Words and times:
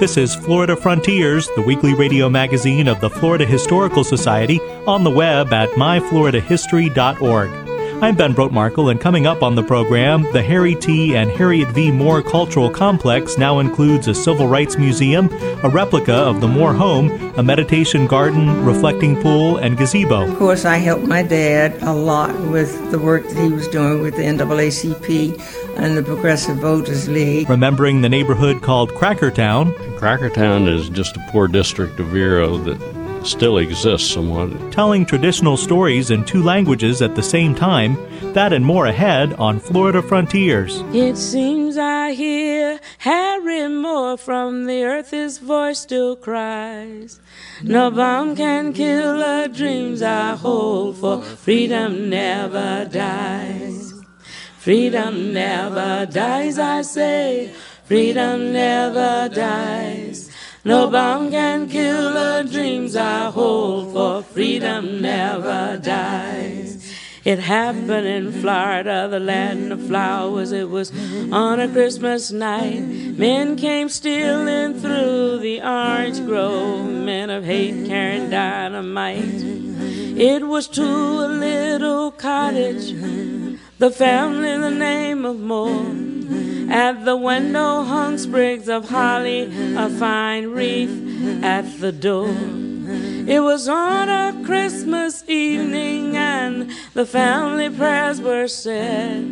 This 0.00 0.16
is 0.16 0.34
Florida 0.34 0.76
Frontiers, 0.76 1.46
the 1.56 1.60
weekly 1.60 1.92
radio 1.92 2.30
magazine 2.30 2.88
of 2.88 3.02
the 3.02 3.10
Florida 3.10 3.44
Historical 3.44 4.02
Society, 4.02 4.58
on 4.86 5.04
the 5.04 5.10
web 5.10 5.52
at 5.52 5.68
myfloridahistory.org. 5.72 7.69
I'm 8.02 8.16
Ben 8.16 8.34
Brotemarkle, 8.34 8.90
and 8.90 8.98
coming 8.98 9.26
up 9.26 9.42
on 9.42 9.56
the 9.56 9.62
program, 9.62 10.22
the 10.32 10.42
Harry 10.42 10.74
T. 10.74 11.14
and 11.14 11.30
Harriet 11.32 11.68
V. 11.68 11.90
Moore 11.90 12.22
Cultural 12.22 12.70
Complex 12.70 13.36
now 13.36 13.58
includes 13.58 14.08
a 14.08 14.14
civil 14.14 14.48
rights 14.48 14.78
museum, 14.78 15.30
a 15.62 15.68
replica 15.68 16.14
of 16.14 16.40
the 16.40 16.48
Moore 16.48 16.72
home, 16.72 17.10
a 17.36 17.42
meditation 17.42 18.06
garden, 18.06 18.64
reflecting 18.64 19.20
pool, 19.20 19.58
and 19.58 19.76
gazebo. 19.76 20.22
Of 20.22 20.38
course, 20.38 20.64
I 20.64 20.78
helped 20.78 21.04
my 21.04 21.22
dad 21.22 21.76
a 21.82 21.92
lot 21.92 22.34
with 22.48 22.90
the 22.90 22.98
work 22.98 23.28
that 23.28 23.36
he 23.36 23.52
was 23.52 23.68
doing 23.68 24.00
with 24.00 24.16
the 24.16 24.22
NAACP 24.22 25.76
and 25.76 25.94
the 25.94 26.02
Progressive 26.02 26.56
Voters 26.56 27.06
League. 27.06 27.50
Remembering 27.50 28.00
the 28.00 28.08
neighborhood 28.08 28.62
called 28.62 28.92
Crackertown. 28.92 29.74
Crackertown 29.98 30.66
is 30.66 30.88
just 30.88 31.18
a 31.18 31.26
poor 31.28 31.48
district 31.48 32.00
of 32.00 32.06
Vero 32.06 32.56
that 32.56 32.99
still 33.26 33.58
exists 33.58 34.10
somewhat. 34.10 34.72
Telling 34.72 35.04
traditional 35.04 35.56
stories 35.56 36.10
in 36.10 36.24
two 36.24 36.42
languages 36.42 37.02
at 37.02 37.14
the 37.14 37.22
same 37.22 37.54
time, 37.54 37.96
that 38.32 38.52
and 38.52 38.64
more 38.64 38.86
ahead 38.86 39.32
on 39.34 39.58
Florida 39.58 40.02
Frontiers. 40.02 40.82
It 40.92 41.16
seems 41.16 41.76
I 41.76 42.12
hear 42.12 42.80
Harry 42.98 43.68
Moore 43.68 44.16
from 44.16 44.66
the 44.66 44.84
earth, 44.84 45.10
his 45.10 45.38
voice 45.38 45.80
still 45.80 46.16
cries. 46.16 47.20
No 47.62 47.90
bomb 47.90 48.36
can 48.36 48.72
kill 48.72 49.18
the 49.18 49.50
dreams 49.52 50.02
I 50.02 50.36
hold, 50.36 50.98
for 50.98 51.22
freedom 51.22 52.08
never 52.08 52.88
dies. 52.90 53.92
Freedom 54.58 55.32
never 55.32 56.06
dies, 56.06 56.58
I 56.58 56.82
say. 56.82 57.52
Freedom 57.84 58.52
never 58.52 59.28
dies. 59.34 60.29
No 60.62 60.90
bomb 60.90 61.30
can 61.30 61.70
kill 61.70 62.12
the 62.12 62.46
dreams 62.50 62.94
I 62.94 63.30
hold, 63.30 63.94
for 63.94 64.22
freedom 64.22 65.00
never 65.00 65.80
dies. 65.82 66.94
It 67.24 67.38
happened 67.38 68.06
in 68.06 68.30
Florida, 68.42 69.08
the 69.10 69.20
land 69.20 69.72
of 69.72 69.86
flowers. 69.86 70.52
It 70.52 70.68
was 70.68 70.92
on 71.32 71.60
a 71.60 71.68
Christmas 71.68 72.30
night. 72.30 72.80
Men 72.80 73.56
came 73.56 73.88
stealing 73.88 74.78
through 74.80 75.38
the 75.38 75.62
orange 75.62 76.24
grove, 76.26 76.86
men 76.86 77.30
of 77.30 77.44
hate 77.44 77.86
carrying 77.86 78.28
dynamite. 78.28 79.42
It 80.18 80.46
was 80.46 80.68
to 80.68 80.82
a 80.82 81.28
little 81.28 82.10
cottage, 82.10 82.92
the 83.78 83.90
family, 83.90 84.58
the 84.58 84.70
name 84.70 85.24
of 85.24 85.40
Moore. 85.40 86.09
At 86.70 87.04
the 87.04 87.16
window 87.16 87.82
hung 87.82 88.16
sprigs 88.16 88.68
of 88.68 88.88
holly, 88.88 89.52
a 89.76 89.90
fine 89.90 90.46
wreath 90.46 91.42
at 91.42 91.80
the 91.80 91.90
door. 91.90 92.34
It 93.26 93.40
was 93.40 93.68
on 93.68 94.08
a 94.08 94.44
Christmas 94.44 95.24
evening, 95.28 96.16
and 96.16 96.70
the 96.94 97.04
family 97.04 97.68
prayers 97.70 98.20
were 98.20 98.46
said. 98.48 99.24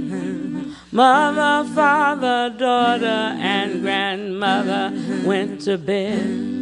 Mother, 0.90 1.68
father, 1.74 2.54
daughter, 2.58 3.06
and 3.06 3.82
grandmother 3.82 4.92
went 5.24 5.60
to 5.62 5.78
bed. 5.78 6.57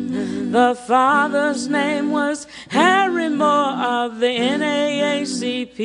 The 0.50 0.75
father's 0.87 1.69
name 1.69 2.10
was 2.10 2.47
Harry 2.71 3.28
Moore 3.28 3.75
of 3.77 4.21
the 4.21 4.27
NAACP. 4.27 5.77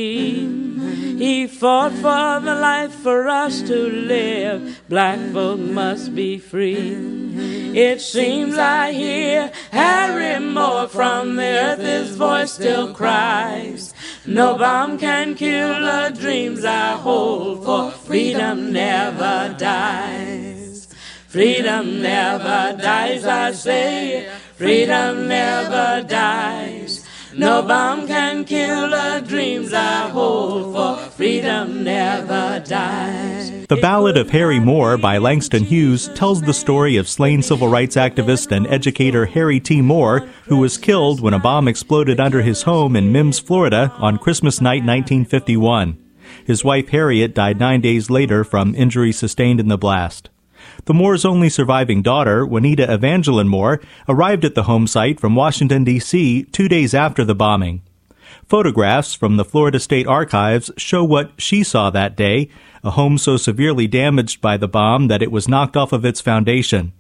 He 1.20 1.48
fought 1.48 1.92
for 1.92 2.40
the 2.40 2.56
life 2.56 2.94
for 2.94 3.28
us 3.28 3.62
to 3.64 3.76
live. 3.76 4.82
Black 4.88 5.20
folk 5.34 5.60
must 5.60 6.16
be 6.16 6.38
free. 6.38 7.22
It 7.78 8.02
seems 8.02 8.58
I 8.58 8.92
hear 8.92 9.52
Harry 9.72 10.40
Moore 10.40 10.88
from 10.88 11.36
the 11.36 11.44
earth, 11.44 11.80
his 11.80 12.16
voice 12.16 12.54
still 12.54 12.94
cries. 12.94 13.94
No 14.26 14.58
bomb 14.58 14.98
can 14.98 15.36
kill 15.36 15.80
the 15.80 16.12
dreams 16.18 16.66
I 16.66 16.94
hold, 16.94 17.64
for 17.66 17.92
freedom 17.92 18.72
never 18.74 19.56
dies. 19.58 20.61
Freedom 21.32 22.02
never 22.02 22.76
dies, 22.78 23.24
I 23.24 23.54
say. 23.54 24.30
Freedom 24.58 25.30
never 25.30 26.06
dies. 26.06 27.08
No 27.34 27.62
bomb 27.62 28.06
can 28.06 28.44
kill 28.44 28.90
the 28.90 29.24
dreams 29.26 29.72
I 29.72 30.10
hold, 30.10 30.76
for 30.76 30.98
freedom 31.12 31.86
never 31.86 32.62
dies. 32.68 33.66
The 33.68 33.78
Ballad 33.78 34.18
of 34.18 34.32
Harry 34.32 34.60
Moore 34.60 34.98
by 34.98 35.20
Langston 35.20 35.64
Hughes 35.64 36.10
tells 36.16 36.42
the 36.42 36.54
story 36.54 36.98
of 36.98 37.08
slain 37.08 37.42
civil 37.42 37.70
rights 37.70 37.96
activist 37.96 38.52
and 38.52 38.68
educator 38.68 39.26
Harry 39.26 39.62
T. 39.62 39.82
Moore, 39.82 40.28
who 40.48 40.58
was 40.58 40.78
killed 40.78 41.22
when 41.22 41.34
a 41.34 41.40
bomb 41.40 41.70
exploded 41.70 42.20
under 42.20 42.42
his 42.42 42.64
home 42.64 42.94
in 42.98 43.14
Mims, 43.14 43.40
Florida 43.40 43.94
on 44.00 44.18
Christmas 44.18 44.60
night 44.60 44.84
1951. 44.84 45.98
His 46.46 46.66
wife 46.66 46.90
Harriet 46.90 47.34
died 47.34 47.58
nine 47.58 47.80
days 47.80 48.10
later 48.10 48.44
from 48.44 48.76
injuries 48.76 49.18
sustained 49.18 49.62
in 49.62 49.70
the 49.70 49.78
blast. 49.78 50.30
The 50.86 50.94
Moore's 50.96 51.26
only 51.26 51.50
surviving 51.50 52.02
daughter, 52.02 52.46
Juanita 52.46 52.92
Evangeline 52.92 53.48
Moore, 53.48 53.82
arrived 54.10 54.44
at 54.44 54.56
the 54.56 54.64
home 54.64 54.88
site 54.88 55.20
from 55.20 55.36
Washington, 55.36 55.84
D.C. 55.84 56.44
two 56.46 56.68
days 56.68 56.96
after 56.96 57.24
the 57.24 57.36
bombing. 57.36 57.84
Photographs 58.48 59.14
from 59.14 59.38
the 59.38 59.46
Florida 59.46 59.80
State 59.80 60.08
Archives 60.08 60.72
show 60.78 61.04
what 61.04 61.32
she 61.38 61.64
saw 61.64 61.92
that 61.92 62.16
day, 62.16 62.50
a 62.84 62.92
home 62.92 63.18
so 63.20 63.38
severely 63.38 63.88
damaged 63.88 64.42
by 64.42 64.58
the 64.58 64.68
bomb 64.68 65.08
that 65.08 65.22
it 65.22 65.32
was 65.32 65.48
knocked 65.48 65.78
off 65.78 65.94
of 65.94 66.04
its 66.04 66.20
foundation. 66.20 66.94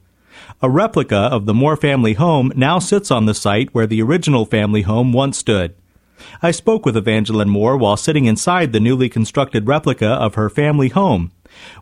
A 0.62 0.70
replica 0.70 1.16
of 1.16 1.47
the 1.47 1.53
Moore 1.53 1.75
family 1.75 2.14
home 2.14 2.52
now 2.56 2.78
sits 2.78 3.09
on 3.09 3.25
the 3.25 3.34
site 3.34 3.74
where 3.74 3.88
the 3.88 4.02
original 4.02 4.46
family 4.46 4.84
home 4.84 5.12
once 5.12 5.40
stood. 5.40 5.74
I 6.41 6.52
spoke 6.52 6.86
with 6.86 6.96
Evangeline 6.96 7.50
Moore 7.50 7.78
while 7.78 7.97
sitting 7.97 8.25
inside 8.25 8.74
the 8.74 8.80
newly 8.80 9.09
constructed 9.09 9.68
replica 9.68 10.08
of 10.08 10.36
her 10.36 10.50
family 10.50 10.90
home. 10.90 11.31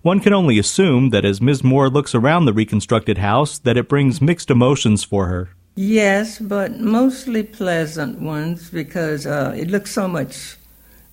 One 0.01 0.19
can 0.19 0.33
only 0.33 0.59
assume 0.59 1.09
that 1.09 1.25
as 1.25 1.41
Ms. 1.41 1.63
Moore 1.63 1.89
looks 1.89 2.15
around 2.15 2.45
the 2.45 2.53
reconstructed 2.53 3.17
house 3.17 3.59
that 3.59 3.77
it 3.77 3.89
brings 3.89 4.21
mixed 4.21 4.49
emotions 4.49 5.03
for 5.03 5.27
her. 5.27 5.49
Yes, 5.75 6.39
but 6.39 6.79
mostly 6.79 7.43
pleasant 7.43 8.19
ones 8.19 8.69
because 8.69 9.25
uh, 9.25 9.53
it 9.55 9.69
looks 9.69 9.91
so 9.91 10.07
much 10.07 10.57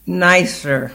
nicer. 0.07 0.93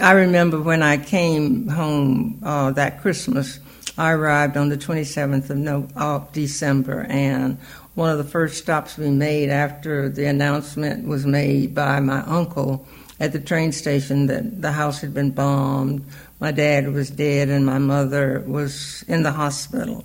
I 0.00 0.12
remember 0.12 0.60
when 0.60 0.82
I 0.82 0.98
came 0.98 1.68
home 1.68 2.40
uh, 2.42 2.72
that 2.72 3.00
Christmas, 3.00 3.60
I 3.96 4.12
arrived 4.12 4.56
on 4.56 4.68
the 4.68 4.76
27th 4.76 5.48
of, 5.48 5.56
no, 5.56 5.88
of 5.96 6.30
December, 6.32 7.06
and 7.08 7.58
one 7.94 8.10
of 8.10 8.18
the 8.18 8.24
first 8.24 8.58
stops 8.58 8.98
we 8.98 9.10
made 9.10 9.48
after 9.48 10.10
the 10.10 10.26
announcement 10.26 11.08
was 11.08 11.24
made 11.24 11.74
by 11.74 12.00
my 12.00 12.20
uncle 12.24 12.86
at 13.18 13.32
the 13.32 13.40
train 13.40 13.72
station 13.72 14.26
that 14.26 14.60
the 14.60 14.72
house 14.72 15.00
had 15.00 15.14
been 15.14 15.30
bombed, 15.30 16.04
my 16.40 16.52
dad 16.52 16.92
was 16.92 17.10
dead, 17.10 17.48
and 17.48 17.64
my 17.64 17.78
mother 17.78 18.42
was 18.46 19.04
in 19.08 19.22
the 19.22 19.32
hospital. 19.32 20.04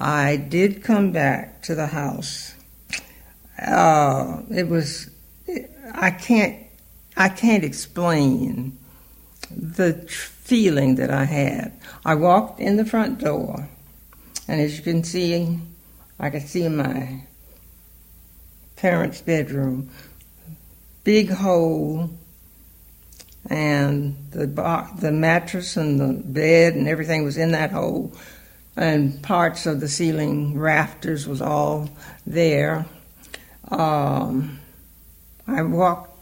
I 0.00 0.36
did 0.36 0.82
come 0.82 1.12
back 1.12 1.62
to 1.62 1.74
the 1.74 1.86
house. 1.86 2.54
Uh, 3.60 4.42
it 4.50 4.68
was, 4.68 5.10
I 5.92 6.10
can't, 6.10 6.56
I 7.16 7.28
can't 7.28 7.64
explain 7.64 8.78
the 9.50 9.94
feeling 10.08 10.96
that 10.96 11.10
I 11.10 11.24
had. 11.24 11.72
I 12.04 12.14
walked 12.14 12.60
in 12.60 12.76
the 12.76 12.84
front 12.84 13.18
door, 13.18 13.68
and 14.46 14.60
as 14.60 14.76
you 14.76 14.82
can 14.82 15.02
see, 15.04 15.58
I 16.18 16.30
could 16.30 16.42
see 16.42 16.68
my 16.68 17.22
parents' 18.76 19.22
bedroom, 19.22 19.90
big 21.02 21.30
hole, 21.30 22.10
and 23.50 24.16
the 24.30 24.46
the 24.98 25.12
mattress 25.12 25.76
and 25.76 26.00
the 26.00 26.22
bed 26.24 26.74
and 26.74 26.88
everything 26.88 27.24
was 27.24 27.36
in 27.36 27.52
that 27.52 27.70
hole, 27.72 28.12
and 28.76 29.22
parts 29.22 29.66
of 29.66 29.80
the 29.80 29.88
ceiling 29.88 30.58
rafters 30.58 31.26
was 31.26 31.42
all 31.42 31.90
there. 32.26 32.86
Um, 33.68 34.60
I 35.46 35.62
walked 35.62 36.12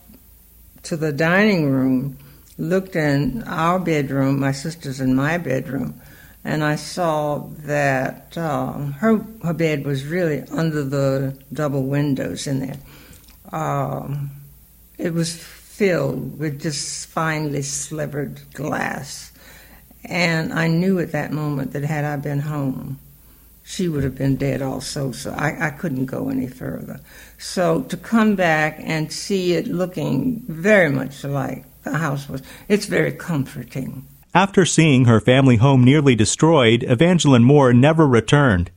to 0.84 0.96
the 0.96 1.12
dining 1.12 1.70
room, 1.70 2.18
looked 2.58 2.96
in 2.96 3.44
our 3.44 3.78
bedroom, 3.78 4.40
my 4.40 4.52
sister's 4.52 5.00
in 5.00 5.14
my 5.14 5.38
bedroom, 5.38 6.00
and 6.44 6.64
I 6.64 6.74
saw 6.74 7.46
that 7.60 8.36
um, 8.36 8.92
her 8.92 9.24
her 9.44 9.52
bed 9.52 9.84
was 9.84 10.04
really 10.04 10.40
under 10.50 10.82
the 10.82 11.38
double 11.52 11.84
windows 11.84 12.48
in 12.48 12.60
there. 12.60 12.78
Um, 13.52 14.30
it 14.98 15.12
was 15.12 15.61
filled 15.82 16.38
with 16.38 16.62
just 16.62 17.08
finely 17.08 17.60
slivered 17.60 18.40
glass, 18.54 19.32
and 20.04 20.52
I 20.52 20.68
knew 20.68 21.00
at 21.00 21.10
that 21.10 21.32
moment 21.32 21.72
that 21.72 21.82
had 21.82 22.04
I 22.04 22.14
been 22.14 22.38
home, 22.38 23.00
she 23.64 23.88
would 23.88 24.04
have 24.04 24.14
been 24.14 24.36
dead 24.36 24.62
also. 24.62 25.10
So 25.10 25.32
I, 25.32 25.66
I 25.66 25.70
couldn't 25.70 26.06
go 26.06 26.28
any 26.28 26.46
further. 26.46 27.00
So 27.36 27.82
to 27.82 27.96
come 27.96 28.36
back 28.36 28.76
and 28.78 29.12
see 29.12 29.54
it 29.54 29.66
looking 29.66 30.44
very 30.46 30.88
much 30.88 31.24
like 31.24 31.64
the 31.82 31.98
house 31.98 32.28
was, 32.28 32.44
it's 32.68 32.86
very 32.86 33.10
comforting. 33.10 34.06
After 34.32 34.64
seeing 34.64 35.06
her 35.06 35.18
family 35.18 35.56
home 35.56 35.82
nearly 35.82 36.14
destroyed, 36.14 36.84
Evangeline 36.84 37.42
Moore 37.42 37.72
never 37.72 38.06
returned. 38.06 38.70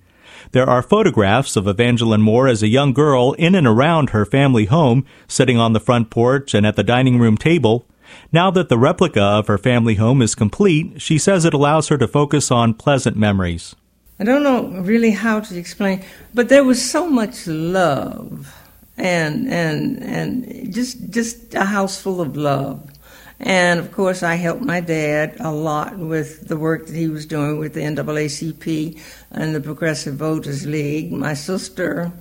There 0.55 0.69
are 0.69 0.81
photographs 0.81 1.57
of 1.57 1.67
Evangeline 1.67 2.21
Moore 2.21 2.47
as 2.47 2.63
a 2.63 2.69
young 2.69 2.93
girl 2.93 3.33
in 3.33 3.55
and 3.55 3.67
around 3.67 4.11
her 4.11 4.25
family 4.25 4.67
home, 4.67 5.05
sitting 5.27 5.57
on 5.57 5.73
the 5.73 5.81
front 5.81 6.09
porch 6.09 6.53
and 6.53 6.65
at 6.65 6.77
the 6.77 6.81
dining 6.81 7.19
room 7.19 7.37
table. 7.37 7.85
Now 8.31 8.51
that 8.51 8.69
the 8.69 8.77
replica 8.77 9.21
of 9.21 9.47
her 9.47 9.57
family 9.57 9.95
home 9.95 10.21
is 10.21 10.33
complete, 10.33 11.01
she 11.01 11.17
says 11.17 11.43
it 11.43 11.53
allows 11.53 11.89
her 11.89 11.97
to 11.97 12.07
focus 12.07 12.51
on 12.51 12.73
pleasant 12.73 13.17
memories. 13.17 13.75
I 14.17 14.23
don't 14.23 14.43
know 14.43 14.67
really 14.79 15.11
how 15.11 15.41
to 15.41 15.57
explain, 15.57 16.05
but 16.33 16.47
there 16.47 16.63
was 16.63 16.81
so 16.81 17.09
much 17.09 17.47
love 17.47 18.55
and 18.97 19.49
and 19.51 20.01
and 20.01 20.73
just 20.73 21.09
just 21.09 21.53
a 21.53 21.65
house 21.65 22.01
full 22.01 22.21
of 22.21 22.37
love. 22.37 22.94
And 23.39 23.79
of 23.79 23.91
course, 23.91 24.23
I 24.23 24.35
helped 24.35 24.61
my 24.61 24.79
dad 24.79 25.37
a 25.39 25.51
lot 25.51 25.97
with 25.97 26.47
the 26.47 26.57
work 26.57 26.87
that 26.87 26.95
he 26.95 27.07
was 27.07 27.25
doing 27.25 27.59
with 27.59 27.73
the 27.73 27.81
NAACP 27.81 28.99
and 29.31 29.53
the 29.53 29.61
Progressive 29.61 30.15
Voters 30.15 30.65
League. 30.65 31.11
My 31.11 31.33
sister 31.33 32.11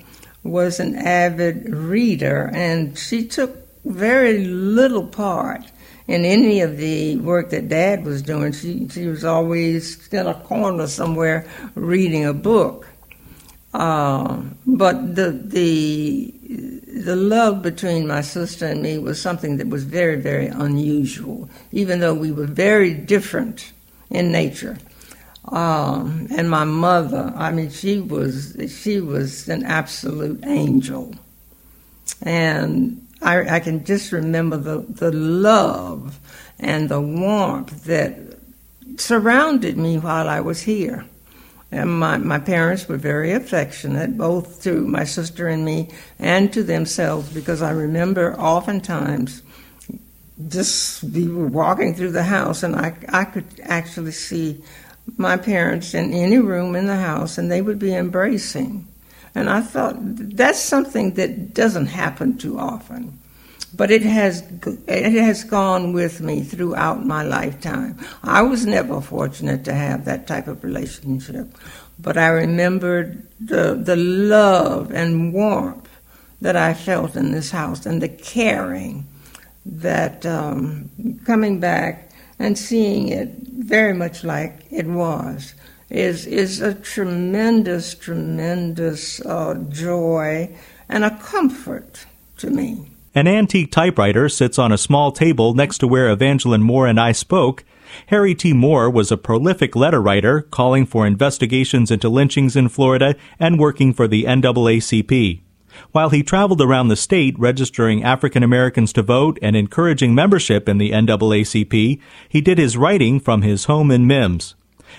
was 0.42 0.80
an 0.80 0.96
avid 0.96 1.72
reader, 1.72 2.50
and 2.52 2.98
she 2.98 3.26
took 3.26 3.56
very 3.84 4.44
little 4.44 5.06
part 5.06 5.62
in 6.06 6.24
any 6.24 6.60
of 6.60 6.76
the 6.76 7.16
work 7.16 7.50
that 7.50 7.68
Dad 7.68 8.04
was 8.04 8.22
doing. 8.22 8.52
She 8.52 8.88
she 8.88 9.06
was 9.06 9.24
always 9.24 10.06
in 10.08 10.26
a 10.26 10.34
corner 10.34 10.86
somewhere 10.86 11.48
reading 11.74 12.24
a 12.24 12.34
book. 12.34 12.88
Uh, 13.72 14.42
but 14.66 15.16
the 15.16 15.30
the 15.30 16.33
the 16.48 17.16
love 17.16 17.62
between 17.62 18.06
my 18.06 18.20
sister 18.20 18.66
and 18.66 18.82
me 18.82 18.98
was 18.98 19.20
something 19.20 19.56
that 19.56 19.68
was 19.68 19.84
very 19.84 20.16
very 20.16 20.46
unusual, 20.46 21.48
even 21.72 22.00
though 22.00 22.14
we 22.14 22.32
were 22.32 22.46
very 22.46 22.94
different 22.94 23.72
in 24.10 24.30
nature. 24.30 24.78
Um, 25.46 26.26
and 26.30 26.48
my 26.48 26.64
mother, 26.64 27.32
I 27.36 27.52
mean, 27.52 27.70
she 27.70 28.00
was 28.00 28.56
she 28.68 29.00
was 29.00 29.48
an 29.48 29.64
absolute 29.64 30.42
angel, 30.46 31.14
and 32.22 33.06
I, 33.20 33.56
I 33.56 33.60
can 33.60 33.84
just 33.84 34.12
remember 34.12 34.56
the 34.56 34.78
the 34.88 35.12
love 35.12 36.18
and 36.58 36.88
the 36.88 37.00
warmth 37.00 37.84
that 37.84 38.18
surrounded 38.96 39.76
me 39.76 39.98
while 39.98 40.28
I 40.28 40.40
was 40.40 40.62
here. 40.62 41.04
And 41.74 41.98
my, 41.98 42.18
my 42.18 42.38
parents 42.38 42.88
were 42.88 42.96
very 42.96 43.32
affectionate, 43.32 44.16
both 44.16 44.62
to 44.62 44.86
my 44.86 45.02
sister 45.02 45.48
and 45.48 45.64
me 45.64 45.90
and 46.20 46.52
to 46.52 46.62
themselves, 46.62 47.32
because 47.34 47.62
I 47.62 47.72
remember 47.72 48.38
oftentimes 48.38 49.42
just 50.46 51.02
we 51.02 51.26
were 51.26 51.48
walking 51.48 51.92
through 51.92 52.12
the 52.12 52.22
house 52.22 52.62
and 52.62 52.76
I, 52.76 52.96
I 53.08 53.24
could 53.24 53.46
actually 53.64 54.12
see 54.12 54.62
my 55.16 55.36
parents 55.36 55.94
in 55.94 56.12
any 56.12 56.38
room 56.38 56.76
in 56.76 56.86
the 56.86 56.96
house 56.96 57.38
and 57.38 57.50
they 57.50 57.60
would 57.60 57.80
be 57.80 57.92
embracing. 57.92 58.86
And 59.34 59.50
I 59.50 59.60
thought 59.60 59.96
that's 59.98 60.60
something 60.60 61.14
that 61.14 61.54
doesn't 61.54 61.86
happen 61.86 62.38
too 62.38 62.56
often 62.56 63.18
but 63.76 63.90
it 63.90 64.02
has 64.02 64.42
it 64.86 65.12
has 65.12 65.44
gone 65.44 65.92
with 65.92 66.20
me 66.20 66.42
throughout 66.42 67.04
my 67.04 67.22
lifetime. 67.22 67.98
I 68.22 68.42
was 68.42 68.66
never 68.66 69.00
fortunate 69.00 69.64
to 69.64 69.74
have 69.74 70.04
that 70.04 70.26
type 70.26 70.48
of 70.48 70.62
relationship, 70.62 71.48
but 71.98 72.16
I 72.16 72.28
remembered 72.28 73.26
the 73.40 73.74
the 73.74 73.96
love 73.96 74.92
and 74.92 75.32
warmth 75.32 75.88
that 76.40 76.56
I 76.56 76.74
felt 76.74 77.16
in 77.16 77.32
this 77.32 77.50
house 77.50 77.86
and 77.86 78.02
the 78.02 78.08
caring 78.08 79.06
that 79.64 80.26
um, 80.26 80.90
coming 81.24 81.58
back 81.58 82.10
and 82.38 82.58
seeing 82.58 83.08
it 83.08 83.30
very 83.48 83.94
much 83.94 84.24
like 84.24 84.60
it 84.70 84.86
was 84.86 85.54
is 85.90 86.26
is 86.26 86.60
a 86.60 86.74
tremendous 86.74 87.94
tremendous 87.94 89.20
uh, 89.24 89.54
joy 89.68 90.54
and 90.88 91.04
a 91.04 91.18
comfort 91.18 92.06
to 92.38 92.50
me. 92.50 92.93
An 93.16 93.28
antique 93.28 93.70
typewriter 93.70 94.28
sits 94.28 94.58
on 94.58 94.72
a 94.72 94.78
small 94.78 95.12
table 95.12 95.54
next 95.54 95.78
to 95.78 95.86
where 95.86 96.10
Evangeline 96.10 96.64
Moore 96.64 96.88
and 96.88 96.98
I 96.98 97.12
spoke. 97.12 97.64
Harry 98.08 98.34
T. 98.34 98.52
Moore 98.52 98.90
was 98.90 99.12
a 99.12 99.16
prolific 99.16 99.76
letter 99.76 100.02
writer, 100.02 100.42
calling 100.42 100.84
for 100.84 101.06
investigations 101.06 101.92
into 101.92 102.08
lynchings 102.08 102.56
in 102.56 102.68
Florida 102.68 103.14
and 103.38 103.60
working 103.60 103.92
for 103.92 104.08
the 104.08 104.24
NAACP. 104.24 105.42
While 105.92 106.10
he 106.10 106.24
traveled 106.24 106.60
around 106.60 106.88
the 106.88 106.96
state 106.96 107.38
registering 107.38 108.02
African 108.02 108.42
Americans 108.42 108.92
to 108.94 109.02
vote 109.02 109.38
and 109.40 109.54
encouraging 109.54 110.12
membership 110.12 110.68
in 110.68 110.78
the 110.78 110.90
NAACP, 110.90 112.00
he 112.28 112.40
did 112.40 112.58
his 112.58 112.76
writing 112.76 113.20
from 113.20 113.42
his 113.42 113.66
home 113.66 113.92
in 113.92 114.08
Mims. 114.08 114.56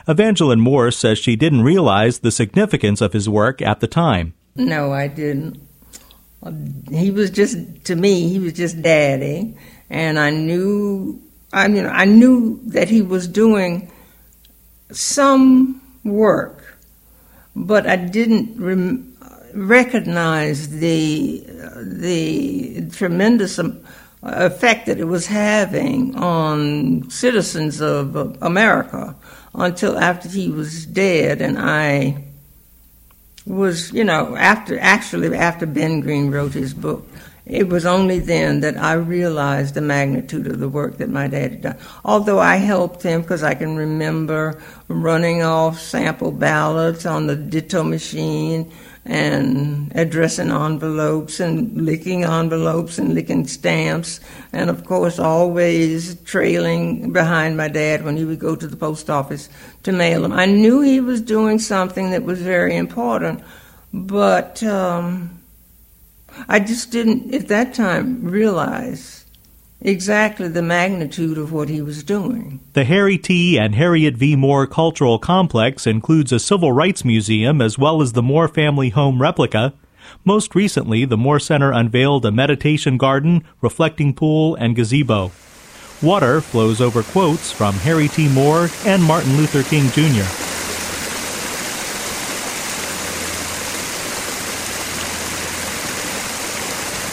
Evangeline 0.08 0.62
Moore 0.62 0.92
says 0.92 1.20
she 1.20 1.36
didn't 1.36 1.64
realize 1.64 2.20
the 2.20 2.32
significance 2.32 3.02
of 3.02 3.12
his 3.12 3.28
work 3.28 3.62
at 3.62 3.82
the 3.82 3.88
time. 3.88 4.34
No, 4.56 4.94
I 4.94 5.08
didn't 5.08 5.60
he 6.92 7.12
was 7.12 7.32
just 7.32 7.58
to 7.86 7.96
me 7.96 8.30
he 8.30 8.40
was 8.40 8.54
just 8.54 8.82
daddy. 8.82 9.56
And 9.90 10.18
i 10.20 10.30
knew 10.30 11.22
i 11.54 11.68
mean 11.68 11.86
i 11.86 12.06
knew 12.06 12.60
that 12.66 12.90
he 12.90 13.02
was 13.02 13.28
doing 13.28 13.92
some 14.92 15.82
work 16.04 16.78
but 17.56 17.88
i 17.88 17.96
didn't 17.96 18.60
rem- 18.60 19.16
recognize 19.54 20.70
the 20.80 21.44
the 21.82 22.90
tremendous 22.92 23.60
effect 24.24 24.88
that 24.88 25.00
it 25.00 25.06
was 25.06 25.28
having 25.28 26.16
on 26.16 27.10
citizens 27.10 27.80
of 27.80 28.16
america 28.42 29.16
until 29.54 29.98
after 29.98 30.28
he 30.28 30.50
was 30.50 30.86
dead 30.88 31.42
and 31.42 31.58
i 31.60 32.24
was, 33.46 33.92
you 33.92 34.04
know, 34.04 34.36
after 34.36 34.80
actually 34.80 35.36
after 35.36 35.66
Ben 35.66 36.00
Green 36.00 36.32
wrote 36.32 36.54
his 36.54 36.74
book, 36.74 37.08
it 37.46 37.70
was 37.70 37.86
only 37.86 38.18
then 38.18 38.62
that 38.62 38.75
I 38.75 38.94
realized 38.94 39.75
the 39.75 39.82
magnitude 39.82 40.48
of 40.48 40.60
the 40.60 40.70
work 40.70 40.98
that 40.98 41.10
my 41.10 41.28
dad 41.28 41.52
had 41.52 41.62
done. 41.62 41.78
Although 42.04 42.40
I 42.40 42.56
helped 42.56 43.04
him 43.04 43.22
because 43.22 43.44
I 43.44 43.54
can 43.54 43.75
remember 43.75 44.60
running 44.88 45.44
off 45.44 45.80
sample 45.80 46.32
ballots 46.32 47.06
on 47.06 47.28
the 47.28 47.36
ditto 47.36 47.84
machine 47.84 48.72
and 49.06 49.92
addressing 49.96 50.50
envelopes 50.50 51.40
and 51.40 51.80
licking 51.86 52.24
envelopes 52.24 52.98
and 52.98 53.14
licking 53.14 53.46
stamps, 53.46 54.20
and 54.52 54.70
of 54.70 54.84
course, 54.86 55.20
always 55.20 56.16
trailing 56.22 57.14
behind 57.14 57.56
my 57.56 57.68
dad 57.68 58.04
when 58.04 58.18
he 58.18 58.26
would 58.26 58.40
go 58.40 58.56
to 58.56 58.68
the 58.68 58.76
post 58.76 59.10
office 59.10 59.48
to 59.84 59.92
mail 59.92 60.24
them. 60.24 60.34
I 60.34 60.46
knew 60.46 60.82
he 60.82 61.00
was 61.00 61.22
doing 61.22 61.60
something 61.60 62.10
that 62.12 62.24
was 62.24 62.42
very 62.42 62.76
important, 62.76 63.44
but 63.94 64.64
um, 64.64 65.40
I 66.48 66.60
just 66.60 66.92
didn't 66.92 67.34
at 67.34 67.48
that 67.50 67.76
time 67.76 68.24
realize 68.24 69.25
exactly 69.86 70.48
the 70.48 70.62
magnitude 70.62 71.38
of 71.38 71.51
what 71.51 71.70
he 71.70 71.82
was 71.82 72.04
doing. 72.04 72.60
The 72.74 72.84
Harry 72.84 73.18
T. 73.18 73.58
and 73.58 73.75
Harriet 73.75 74.15
V. 74.15 74.36
Moore 74.36 74.68
Cultural 74.68 75.20
Complex 75.20 75.86
includes 75.86 76.32
a 76.32 76.39
civil 76.39 76.72
rights 76.72 77.06
museum 77.06 77.62
as 77.62 77.77
well 77.77 78.01
as 78.01 78.13
the 78.13 78.24
Moore 78.24 78.48
family 78.48 78.89
home 78.89 79.22
replica. 79.22 79.74
Most 80.24 80.56
recently, 80.56 81.06
the 81.06 81.18
Moore 81.18 81.39
Center 81.39 81.72
unveiled 81.72 82.25
a 82.25 82.32
meditation 82.32 82.98
garden, 82.98 83.44
reflecting 83.62 84.13
pool, 84.13 84.56
and 84.56 84.75
gazebo. 84.75 85.32
Water 86.01 86.42
flows 86.42 86.82
over 86.82 87.04
quotes 87.04 87.51
from 87.51 87.75
Harry 87.75 88.08
T. 88.08 88.27
Moore 88.27 88.70
and 88.86 89.04
Martin 89.04 89.38
Luther 89.38 89.63
King 89.63 89.89
Jr. 89.89 90.55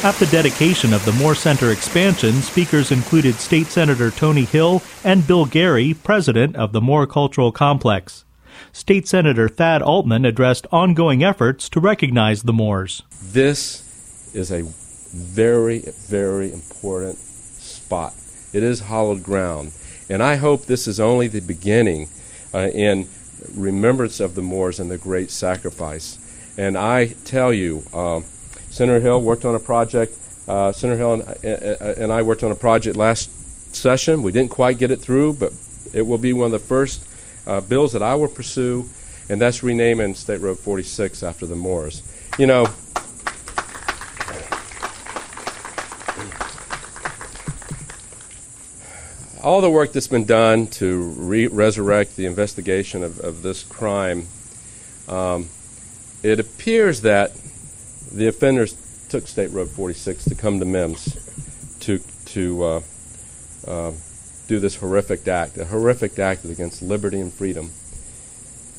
At 0.04 0.16
the 0.16 0.26
dedication 0.26 0.92
of 0.92 1.04
the 1.04 1.12
Moore 1.12 1.36
Center 1.36 1.70
expansion, 1.70 2.32
speakers 2.42 2.90
included 2.90 3.36
State 3.36 3.68
Senator 3.68 4.10
Tony 4.10 4.44
Hill 4.44 4.82
and 5.04 5.24
Bill 5.24 5.46
Gary, 5.46 5.94
president 5.94 6.56
of 6.56 6.72
the 6.72 6.80
Moore 6.80 7.06
Cultural 7.06 7.52
Complex. 7.52 8.24
State 8.72 9.06
Senator 9.06 9.48
Thad 9.48 9.80
Altman 9.80 10.24
addressed 10.24 10.66
ongoing 10.72 11.22
efforts 11.22 11.68
to 11.68 11.78
recognize 11.78 12.42
the 12.42 12.52
Moores. 12.52 13.04
This 13.22 14.28
is 14.34 14.50
a 14.50 14.64
very, 15.14 15.84
very 16.08 16.52
important 16.52 17.18
spot. 17.18 18.12
It 18.52 18.64
is 18.64 18.80
hallowed 18.80 19.22
ground. 19.22 19.70
And 20.08 20.20
I 20.20 20.34
hope 20.34 20.66
this 20.66 20.88
is 20.88 20.98
only 20.98 21.28
the 21.28 21.40
beginning 21.40 22.08
uh, 22.52 22.70
in 22.74 23.06
remembrance 23.54 24.18
of 24.18 24.34
the 24.34 24.42
Moores 24.42 24.80
and 24.80 24.90
the 24.90 24.98
great 24.98 25.30
sacrifice. 25.30 26.18
And 26.58 26.76
I 26.76 27.14
tell 27.24 27.52
you, 27.52 27.84
um, 27.94 28.24
Senator 28.72 29.00
Hill 29.00 29.20
worked 29.20 29.44
on 29.44 29.54
a 29.54 29.58
project. 29.58 30.16
Uh, 30.48 30.72
Senator 30.72 30.96
Hill 30.96 31.12
and, 31.12 31.22
uh, 31.22 32.02
and 32.02 32.10
I 32.10 32.22
worked 32.22 32.42
on 32.42 32.50
a 32.50 32.54
project 32.54 32.96
last 32.96 33.28
session. 33.76 34.22
We 34.22 34.32
didn't 34.32 34.50
quite 34.50 34.78
get 34.78 34.90
it 34.90 34.96
through, 34.98 35.34
but 35.34 35.52
it 35.92 36.00
will 36.00 36.16
be 36.16 36.32
one 36.32 36.46
of 36.46 36.52
the 36.52 36.58
first 36.58 37.06
uh, 37.46 37.60
bills 37.60 37.92
that 37.92 38.02
I 38.02 38.14
will 38.14 38.28
pursue, 38.28 38.88
and 39.28 39.38
that's 39.38 39.62
renaming 39.62 40.14
State 40.14 40.40
Road 40.40 40.58
46 40.58 41.22
after 41.22 41.46
the 41.46 41.54
Moores. 41.54 42.02
You 42.38 42.46
know, 42.46 42.66
all 49.42 49.60
the 49.60 49.70
work 49.70 49.92
that's 49.92 50.08
been 50.08 50.24
done 50.24 50.66
to 50.68 51.02
re- 51.18 51.46
resurrect 51.46 52.16
the 52.16 52.24
investigation 52.24 53.04
of, 53.04 53.20
of 53.20 53.42
this 53.42 53.64
crime, 53.64 54.28
um, 55.08 55.50
it 56.22 56.40
appears 56.40 57.02
that 57.02 57.32
the 58.12 58.28
offenders 58.28 58.76
took 59.08 59.26
State 59.26 59.50
Road 59.50 59.68
46 59.68 60.24
to 60.26 60.34
come 60.34 60.58
to 60.60 60.64
MIMS 60.64 61.78
to 61.80 61.98
to 62.26 62.62
uh, 62.62 62.80
uh, 63.66 63.92
do 64.48 64.58
this 64.58 64.76
horrific 64.76 65.26
act, 65.28 65.58
a 65.58 65.64
horrific 65.64 66.18
act 66.18 66.44
against 66.44 66.82
liberty 66.82 67.20
and 67.20 67.32
freedom. 67.32 67.70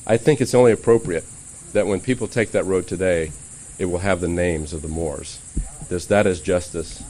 I 0.05 0.17
think 0.17 0.41
it's 0.41 0.53
only 0.53 0.71
appropriate 0.71 1.25
that 1.73 1.87
when 1.87 1.99
people 1.99 2.27
take 2.27 2.51
that 2.51 2.65
road 2.65 2.87
today, 2.87 3.31
it 3.79 3.85
will 3.85 3.99
have 3.99 4.21
the 4.21 4.27
names 4.27 4.73
of 4.73 4.81
the 4.81 4.87
Moores. 4.87 5.39
This, 5.89 6.05
that 6.07 6.27
is 6.27 6.41
justice, 6.41 7.01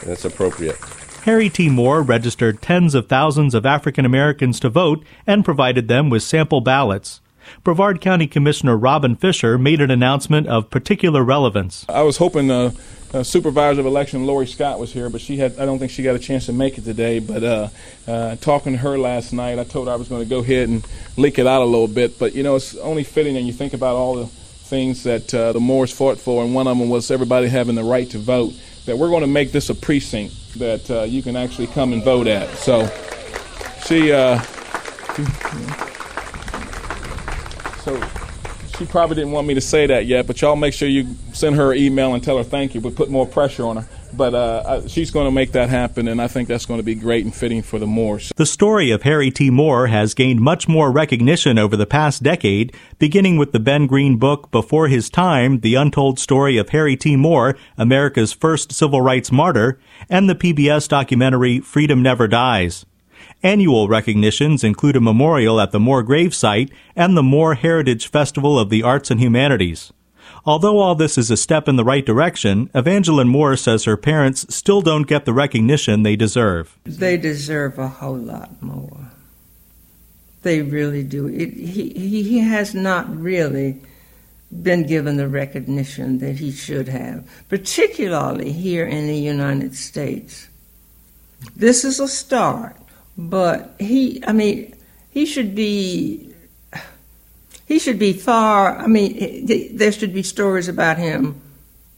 and 0.00 0.10
it's 0.10 0.24
appropriate. 0.24 0.76
Harry 1.22 1.48
T. 1.48 1.68
Moore 1.68 2.02
registered 2.02 2.62
tens 2.62 2.94
of 2.94 3.08
thousands 3.08 3.54
of 3.54 3.66
African 3.66 4.04
Americans 4.04 4.60
to 4.60 4.68
vote 4.68 5.04
and 5.26 5.44
provided 5.44 5.88
them 5.88 6.08
with 6.08 6.22
sample 6.22 6.60
ballots. 6.60 7.20
Brevard 7.64 8.00
County 8.00 8.26
Commissioner 8.26 8.76
Robin 8.76 9.16
Fisher 9.16 9.58
made 9.58 9.80
an 9.80 9.90
announcement 9.90 10.46
of 10.46 10.70
particular 10.70 11.22
relevance. 11.22 11.84
I 11.88 12.02
was 12.02 12.16
hoping 12.18 12.50
uh, 12.50 12.72
uh, 13.12 13.22
Supervisor 13.22 13.80
of 13.80 13.86
Election 13.86 14.26
Lori 14.26 14.46
Scott 14.46 14.78
was 14.78 14.92
here, 14.92 15.08
but 15.08 15.20
she 15.20 15.38
had 15.38 15.58
I 15.58 15.64
don't 15.64 15.78
think 15.78 15.90
she 15.90 16.02
got 16.02 16.14
a 16.14 16.18
chance 16.18 16.46
to 16.46 16.52
make 16.52 16.78
it 16.78 16.84
today. 16.84 17.18
But 17.18 17.44
uh, 17.44 17.68
uh, 18.06 18.36
talking 18.36 18.72
to 18.72 18.78
her 18.78 18.98
last 18.98 19.32
night, 19.32 19.58
I 19.58 19.64
told 19.64 19.88
her 19.88 19.92
I 19.92 19.96
was 19.96 20.08
going 20.08 20.22
to 20.22 20.28
go 20.28 20.40
ahead 20.40 20.68
and 20.68 20.86
leak 21.16 21.38
it 21.38 21.46
out 21.46 21.62
a 21.62 21.64
little 21.64 21.88
bit. 21.88 22.18
But 22.18 22.34
you 22.34 22.42
know, 22.42 22.56
it's 22.56 22.76
only 22.76 23.04
fitting, 23.04 23.36
and 23.36 23.46
you 23.46 23.52
think 23.52 23.72
about 23.72 23.96
all 23.96 24.14
the 24.14 24.26
things 24.26 25.04
that 25.04 25.32
uh, 25.32 25.52
the 25.52 25.60
Moores 25.60 25.92
fought 25.92 26.18
for, 26.18 26.44
and 26.44 26.54
one 26.54 26.66
of 26.66 26.78
them 26.78 26.88
was 26.88 27.10
everybody 27.10 27.48
having 27.48 27.74
the 27.74 27.84
right 27.84 28.08
to 28.10 28.18
vote. 28.18 28.52
That 28.84 28.96
we're 28.96 29.10
going 29.10 29.20
to 29.20 29.26
make 29.26 29.52
this 29.52 29.68
a 29.68 29.74
precinct 29.74 30.58
that 30.58 30.90
uh, 30.90 31.02
you 31.02 31.22
can 31.22 31.36
actually 31.36 31.66
come 31.66 31.92
and 31.92 32.02
vote 32.02 32.26
at. 32.26 32.48
So 32.56 32.86
she, 33.86 34.12
so 37.88 38.08
she 38.78 38.86
probably 38.86 39.16
didn't 39.16 39.32
want 39.32 39.46
me 39.46 39.54
to 39.54 39.60
say 39.60 39.86
that 39.86 40.06
yet, 40.06 40.26
but 40.26 40.40
y'all 40.40 40.56
make 40.56 40.74
sure 40.74 40.88
you 40.88 41.16
send 41.32 41.56
her 41.56 41.72
an 41.72 41.78
email 41.78 42.14
and 42.14 42.22
tell 42.22 42.36
her 42.36 42.44
thank 42.44 42.74
you. 42.74 42.80
We 42.80 42.90
put 42.90 43.10
more 43.10 43.26
pressure 43.26 43.64
on 43.64 43.78
her. 43.78 43.88
But 44.10 44.34
uh, 44.34 44.88
she's 44.88 45.10
going 45.10 45.26
to 45.26 45.30
make 45.30 45.52
that 45.52 45.68
happen, 45.68 46.08
and 46.08 46.20
I 46.20 46.28
think 46.28 46.48
that's 46.48 46.64
going 46.64 46.78
to 46.78 46.84
be 46.84 46.94
great 46.94 47.24
and 47.24 47.34
fitting 47.34 47.60
for 47.60 47.78
the 47.78 47.86
Moores. 47.86 48.32
The 48.36 48.46
story 48.46 48.90
of 48.90 49.02
Harry 49.02 49.30
T. 49.30 49.50
Moore 49.50 49.88
has 49.88 50.14
gained 50.14 50.40
much 50.40 50.66
more 50.66 50.90
recognition 50.90 51.58
over 51.58 51.76
the 51.76 51.86
past 51.86 52.22
decade, 52.22 52.74
beginning 52.98 53.36
with 53.36 53.52
the 53.52 53.60
Ben 53.60 53.86
Green 53.86 54.16
book 54.16 54.50
Before 54.50 54.88
His 54.88 55.10
Time, 55.10 55.60
The 55.60 55.74
Untold 55.74 56.18
Story 56.18 56.56
of 56.56 56.70
Harry 56.70 56.96
T. 56.96 57.16
Moore, 57.16 57.54
America's 57.76 58.32
First 58.32 58.72
Civil 58.72 59.02
Rights 59.02 59.30
Martyr, 59.30 59.78
and 60.08 60.28
the 60.28 60.34
PBS 60.34 60.88
documentary 60.88 61.60
Freedom 61.60 62.02
Never 62.02 62.26
Dies. 62.26 62.86
Annual 63.42 63.86
recognitions 63.86 64.64
include 64.64 64.96
a 64.96 65.00
memorial 65.00 65.60
at 65.60 65.70
the 65.70 65.78
Moore 65.78 66.02
Grave 66.02 66.34
Site 66.34 66.72
and 66.96 67.16
the 67.16 67.22
Moore 67.22 67.54
Heritage 67.54 68.10
Festival 68.10 68.58
of 68.58 68.68
the 68.68 68.82
Arts 68.82 69.12
and 69.12 69.20
Humanities. 69.20 69.92
Although 70.44 70.78
all 70.78 70.96
this 70.96 71.16
is 71.16 71.30
a 71.30 71.36
step 71.36 71.68
in 71.68 71.76
the 71.76 71.84
right 71.84 72.04
direction, 72.04 72.68
Evangeline 72.74 73.28
Moore 73.28 73.56
says 73.56 73.84
her 73.84 73.96
parents 73.96 74.52
still 74.52 74.82
don't 74.82 75.06
get 75.06 75.24
the 75.24 75.32
recognition 75.32 76.02
they 76.02 76.16
deserve. 76.16 76.76
They 76.82 77.16
deserve 77.16 77.78
a 77.78 77.86
whole 77.86 78.16
lot 78.18 78.60
more. 78.60 79.12
They 80.42 80.62
really 80.62 81.04
do. 81.04 81.28
It, 81.28 81.52
he, 81.52 81.90
he 81.90 82.38
has 82.40 82.74
not 82.74 83.08
really 83.14 83.80
been 84.62 84.84
given 84.86 85.16
the 85.16 85.28
recognition 85.28 86.18
that 86.18 86.38
he 86.38 86.50
should 86.50 86.88
have, 86.88 87.28
particularly 87.48 88.50
here 88.50 88.86
in 88.86 89.06
the 89.06 89.18
United 89.18 89.76
States. 89.76 90.48
This 91.54 91.84
is 91.84 92.00
a 92.00 92.08
start, 92.08 92.76
but 93.18 93.74
he, 93.80 94.22
I 94.24 94.32
mean, 94.32 94.74
he 95.10 95.26
should 95.26 95.54
be 95.54 96.32
he 97.66 97.78
should 97.78 97.98
be 97.98 98.14
far, 98.14 98.78
I 98.78 98.86
mean, 98.86 99.76
there 99.76 99.92
should 99.92 100.14
be 100.14 100.22
stories 100.22 100.68
about 100.68 100.96
him 100.96 101.38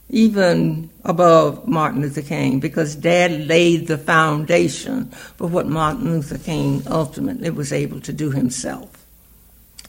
even 0.08 0.90
above 1.04 1.68
Martin 1.68 2.00
Luther 2.00 2.22
King 2.22 2.58
because 2.58 2.96
Dad 2.96 3.46
laid 3.46 3.86
the 3.86 3.96
foundation 3.96 5.04
for 5.36 5.46
what 5.46 5.68
Martin 5.68 6.10
Luther 6.10 6.38
King 6.38 6.82
ultimately 6.88 7.50
was 7.50 7.72
able 7.72 8.00
to 8.00 8.12
do 8.12 8.32
himself. 8.32 8.90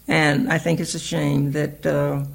And 0.07 0.51
I 0.53 0.59
think 0.59 0.79
it's 0.79 0.93
a 0.93 0.99
shame 0.99 1.53
that 1.53 1.83
uh, 1.83 2.25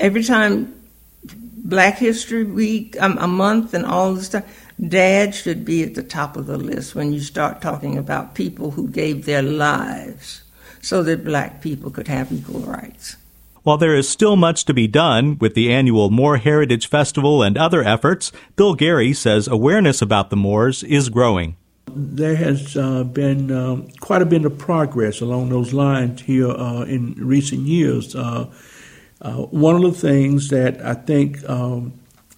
every 0.00 0.24
time 0.24 0.74
Black 1.22 1.98
History 1.98 2.42
Week, 2.42 3.00
um, 3.00 3.16
a 3.18 3.28
month, 3.28 3.74
and 3.74 3.84
all 3.84 4.14
this 4.14 4.26
stuff, 4.26 4.44
Dad 4.88 5.34
should 5.34 5.64
be 5.64 5.82
at 5.82 5.94
the 5.94 6.02
top 6.02 6.36
of 6.36 6.46
the 6.46 6.56
list 6.56 6.94
when 6.94 7.12
you 7.12 7.20
start 7.20 7.60
talking 7.60 7.98
about 7.98 8.34
people 8.34 8.70
who 8.70 8.88
gave 8.88 9.26
their 9.26 9.42
lives 9.42 10.42
so 10.80 11.02
that 11.02 11.24
black 11.24 11.60
people 11.60 11.90
could 11.90 12.08
have 12.08 12.32
equal 12.32 12.60
rights. 12.60 13.16
While 13.62 13.76
there 13.76 13.94
is 13.94 14.08
still 14.08 14.36
much 14.36 14.64
to 14.64 14.72
be 14.72 14.86
done 14.86 15.36
with 15.38 15.52
the 15.52 15.70
annual 15.70 16.08
Moore 16.08 16.38
Heritage 16.38 16.88
Festival 16.88 17.42
and 17.42 17.58
other 17.58 17.82
efforts, 17.82 18.32
Bill 18.56 18.74
Gary 18.74 19.12
says 19.12 19.46
awareness 19.46 20.00
about 20.00 20.30
the 20.30 20.36
Moores 20.36 20.82
is 20.82 21.10
growing. 21.10 21.56
There 21.92 22.36
has 22.36 22.74
uh, 22.74 23.04
been 23.04 23.50
um, 23.50 23.88
quite 24.00 24.22
a 24.22 24.26
bit 24.26 24.46
of 24.46 24.56
progress 24.56 25.20
along 25.20 25.50
those 25.50 25.74
lines 25.74 26.22
here 26.22 26.48
uh, 26.48 26.82
in 26.82 27.14
recent 27.14 27.62
years. 27.62 28.14
Uh, 28.14 28.50
uh 29.20 29.34
one 29.34 29.76
of 29.76 29.82
the 29.82 29.92
things 29.92 30.48
that 30.48 30.80
I 30.80 30.94
think 30.94 31.46
um, 31.46 31.92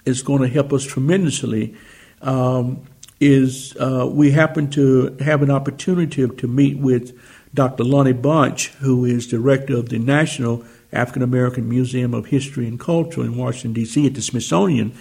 is 0.05 0.23
going 0.23 0.43
to 0.43 0.49
help 0.49 0.73
us 0.73 0.85
tremendously 0.85 1.77
um, 2.23 2.83
is 3.21 3.77
uh, 3.77 4.09
we 4.11 4.33
happen 4.33 4.71
to 4.71 5.17
have 5.21 5.43
an 5.43 5.51
opportunity 5.51 6.27
to 6.27 6.49
meet 6.49 6.79
with 6.79 7.19
Dr. 7.55 7.85
Lonnie 7.85 8.13
Bunch, 8.13 8.69
who 8.81 9.05
is 9.05 9.27
director 9.27 9.77
of 9.77 9.91
the 9.91 9.99
National 9.99 10.65
African 10.93 11.23
American 11.23 11.69
Museum 11.69 12.15
of 12.15 12.27
History 12.27 12.67
and 12.67 12.81
Culture 12.81 13.23
in 13.23 13.37
Washington, 13.37 13.73
D.C., 13.75 14.07
at 14.07 14.15
the 14.15 14.23
Smithsonian. 14.23 14.93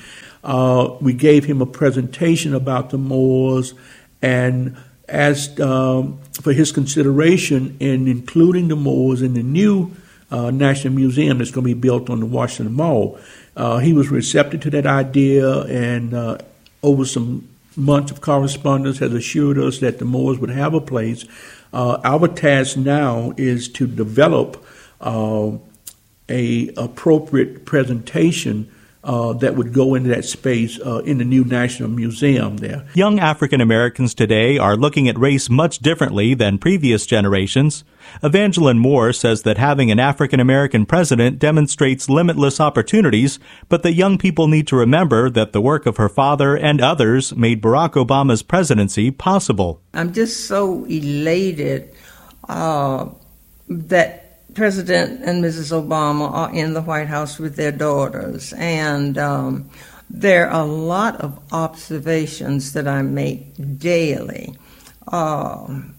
Uh, 0.43 0.95
we 1.01 1.13
gave 1.13 1.45
him 1.45 1.61
a 1.61 1.65
presentation 1.65 2.53
about 2.53 2.89
the 2.89 2.97
Moores 2.97 3.73
and 4.21 4.77
asked 5.07 5.59
um, 5.59 6.19
for 6.41 6.53
his 6.53 6.71
consideration 6.71 7.75
in 7.79 8.07
including 8.07 8.67
the 8.67 8.75
Moores 8.75 9.21
in 9.21 9.33
the 9.33 9.43
new 9.43 9.91
uh, 10.31 10.49
National 10.49 10.93
Museum 10.93 11.37
that's 11.37 11.51
going 11.51 11.67
to 11.67 11.75
be 11.75 11.79
built 11.79 12.09
on 12.09 12.19
the 12.19 12.25
Washington 12.25 12.73
Mall. 12.73 13.19
Uh, 13.55 13.79
he 13.79 13.91
was 13.91 14.09
receptive 14.09 14.61
to 14.61 14.69
that 14.69 14.85
idea, 14.85 15.63
and 15.63 16.13
uh, 16.13 16.37
over 16.83 17.05
some 17.05 17.47
months 17.75 18.11
of 18.11 18.21
correspondence, 18.21 18.99
has 18.99 19.13
assured 19.13 19.57
us 19.57 19.79
that 19.79 19.99
the 19.99 20.05
Moores 20.05 20.39
would 20.39 20.49
have 20.49 20.73
a 20.73 20.81
place. 20.81 21.25
Uh, 21.73 21.99
our 22.03 22.27
task 22.27 22.77
now 22.77 23.33
is 23.37 23.69
to 23.69 23.87
develop 23.87 24.63
uh, 24.99 25.51
a 26.27 26.69
appropriate 26.77 27.65
presentation 27.65 28.69
uh, 29.03 29.33
that 29.33 29.55
would 29.55 29.73
go 29.73 29.95
into 29.95 30.09
that 30.09 30.25
space 30.25 30.79
uh, 30.79 30.99
in 30.99 31.17
the 31.17 31.25
new 31.25 31.43
National 31.43 31.89
Museum 31.89 32.57
there. 32.57 32.85
Young 32.93 33.19
African 33.19 33.59
Americans 33.59 34.13
today 34.13 34.57
are 34.57 34.75
looking 34.75 35.07
at 35.07 35.17
race 35.17 35.49
much 35.49 35.79
differently 35.79 36.33
than 36.33 36.57
previous 36.57 37.05
generations. 37.05 37.83
Evangeline 38.21 38.77
Moore 38.77 39.13
says 39.13 39.43
that 39.43 39.57
having 39.57 39.89
an 39.89 39.99
African 39.99 40.39
American 40.39 40.85
president 40.85 41.39
demonstrates 41.39 42.09
limitless 42.09 42.59
opportunities, 42.59 43.39
but 43.69 43.83
that 43.83 43.93
young 43.93 44.17
people 44.17 44.47
need 44.47 44.67
to 44.67 44.75
remember 44.75 45.29
that 45.29 45.51
the 45.53 45.61
work 45.61 45.85
of 45.85 45.97
her 45.97 46.09
father 46.09 46.55
and 46.55 46.81
others 46.81 47.35
made 47.35 47.61
Barack 47.61 47.93
Obama's 47.93 48.43
presidency 48.43 49.09
possible. 49.09 49.81
I'm 49.93 50.13
just 50.13 50.45
so 50.45 50.85
elated 50.85 51.91
uh, 52.47 53.09
that 53.67 54.20
President 54.53 55.21
and 55.23 55.43
Mrs. 55.43 55.71
Obama 55.71 56.31
are 56.31 56.53
in 56.53 56.73
the 56.73 56.81
White 56.81 57.07
House 57.07 57.39
with 57.39 57.55
their 57.55 57.71
daughters, 57.71 58.53
and 58.53 59.17
um, 59.17 59.69
there 60.09 60.49
are 60.49 60.63
a 60.63 60.65
lot 60.65 61.21
of 61.21 61.39
observations 61.53 62.73
that 62.73 62.87
I 62.87 63.01
make 63.01 63.79
daily. 63.79 64.55
Um, 65.07 65.95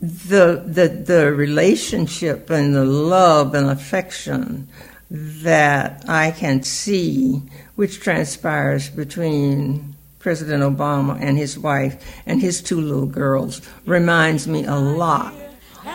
the, 0.00 0.62
the, 0.66 0.88
the 0.88 1.32
relationship 1.32 2.50
and 2.50 2.74
the 2.74 2.84
love 2.84 3.54
and 3.54 3.70
affection 3.70 4.68
that 5.10 6.04
I 6.08 6.32
can 6.32 6.62
see, 6.62 7.42
which 7.76 8.00
transpires 8.00 8.90
between 8.90 9.94
President 10.18 10.62
Obama 10.62 11.18
and 11.20 11.38
his 11.38 11.58
wife 11.58 12.04
and 12.26 12.40
his 12.40 12.60
two 12.62 12.80
little 12.80 13.06
girls, 13.06 13.62
reminds 13.86 14.48
me 14.48 14.64
a 14.64 14.76
lot 14.76 15.34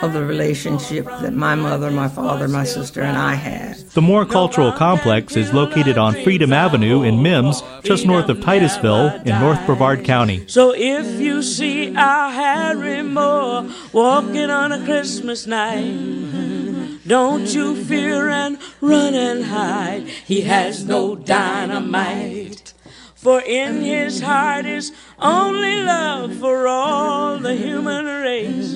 of 0.02 0.14
the 0.14 0.26
relationship 0.26 1.06
that 1.06 1.34
my 1.34 1.56
mother, 1.56 1.90
my 1.92 2.08
father, 2.08 2.48
my 2.48 2.64
sister, 2.64 3.02
and 3.02 3.18
I 3.18 3.36
had. 3.36 3.78
The 3.92 4.02
Moore 4.02 4.26
Cultural 4.26 4.72
Complex 4.72 5.36
is 5.36 5.54
located 5.54 5.98
on 5.98 6.14
Freedom 6.24 6.54
Avenue 6.54 7.04
in 7.04 7.22
Mims, 7.22 7.64
just 7.84 8.06
north 8.06 8.30
of 8.30 8.42
Titusville 8.42 9.22
in 9.26 9.40
North 9.40 9.66
Brevard 9.66 10.04
County. 10.04 10.48
So 10.48 10.74
if 10.76 11.20
you 11.20 11.42
see 11.42 11.96
our 11.96 12.32
Harry 12.32 13.02
Moore 13.02 13.70
walking 13.94 14.50
on 14.50 14.72
a 14.72 14.84
Christmas 14.84 15.48
night, 15.48 17.00
don't 17.08 17.48
you 17.54 17.84
fear 17.86 18.30
and 18.30 18.60
run 18.82 19.14
and 19.14 19.46
hide. 19.46 20.08
He 20.08 20.42
has 20.42 20.86
no 20.86 21.16
dynamite. 21.16 22.74
For 23.16 23.42
in 23.42 23.82
his 23.82 24.22
heart 24.22 24.66
is 24.66 24.92
only 25.20 25.82
love 25.82 26.36
for 26.36 26.68
all 26.68 27.40
the 27.40 27.56
human 27.56 28.06
race. 28.06 28.76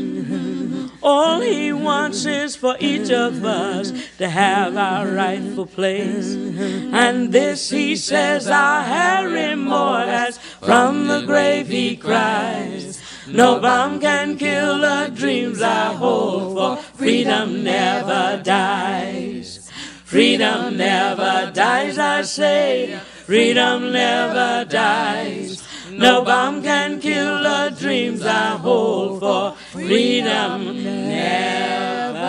All 1.04 1.42
he 1.42 1.74
wants 1.74 2.26
is 2.26 2.56
for 2.56 2.76
each 2.80 3.10
of 3.10 3.44
us 3.44 3.92
to 4.18 4.30
have 4.30 4.78
our 4.78 5.08
rightful 5.08 5.66
place. 5.66 6.36
And 6.36 7.32
this 7.32 7.70
he 7.70 7.96
says 7.96 8.48
our 8.48 8.84
Harry 8.84 9.56
Moore 9.56 10.06
has 10.06 10.38
from 10.38 11.08
the 11.08 11.22
grave 11.22 11.68
he 11.68 11.96
cries. 11.96 13.02
No 13.28 13.60
bomb 13.60 14.00
can 14.00 14.38
kill 14.38 14.80
the 14.80 15.12
dreams 15.14 15.62
I 15.62 15.94
hold, 15.94 16.58
for 16.58 16.84
freedom 16.98 17.64
never 17.64 18.42
dies. 18.44 19.70
Freedom 20.04 20.76
never 20.76 21.52
dies, 21.54 21.98
I 21.98 22.24
say. 22.24 23.00
Freedom 23.26 23.94
never 23.94 24.66
dies. 24.70 25.61
No 25.92 26.24
bomb 26.24 26.64
can 26.64 27.02
kill 27.02 27.44
the 27.44 27.76
dreams 27.78 28.26
I 28.26 28.56
hold, 28.58 29.20
for 29.20 29.52
freedom 29.72 30.84
never 30.84 32.22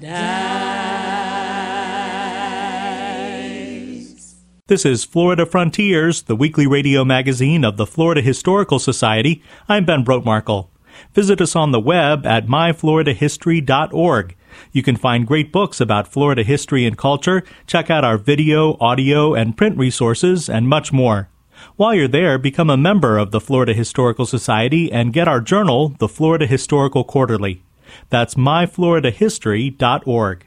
dies. 0.00 0.48
This 4.66 4.84
is 4.84 5.04
Florida 5.04 5.46
Frontiers, 5.46 6.22
the 6.22 6.34
weekly 6.34 6.66
radio 6.66 7.04
magazine 7.04 7.64
of 7.64 7.76
the 7.76 7.86
Florida 7.86 8.20
Historical 8.20 8.80
Society. 8.80 9.40
I'm 9.68 9.84
Ben 9.84 10.04
Brotemarkle. 10.04 10.70
Visit 11.14 11.40
us 11.40 11.54
on 11.54 11.70
the 11.70 11.78
web 11.78 12.26
at 12.26 12.48
myfloridahistory.org. 12.48 14.34
You 14.72 14.82
can 14.82 14.96
find 14.96 15.24
great 15.24 15.52
books 15.52 15.80
about 15.80 16.08
Florida 16.08 16.42
history 16.42 16.84
and 16.84 16.98
culture, 16.98 17.44
check 17.68 17.90
out 17.90 18.02
our 18.02 18.18
video, 18.18 18.76
audio, 18.80 19.34
and 19.34 19.56
print 19.56 19.78
resources, 19.78 20.48
and 20.48 20.68
much 20.68 20.92
more. 20.92 21.28
While 21.76 21.94
you're 21.94 22.08
there, 22.08 22.38
become 22.38 22.70
a 22.70 22.76
member 22.76 23.16
of 23.18 23.30
the 23.30 23.40
Florida 23.40 23.74
Historical 23.74 24.26
Society 24.26 24.92
and 24.92 25.12
get 25.12 25.28
our 25.28 25.40
journal, 25.40 25.94
the 25.98 26.08
Florida 26.08 26.46
Historical 26.46 27.04
Quarterly. 27.04 27.62
That's 28.10 28.34
myfloridahistory.org. 28.34 30.44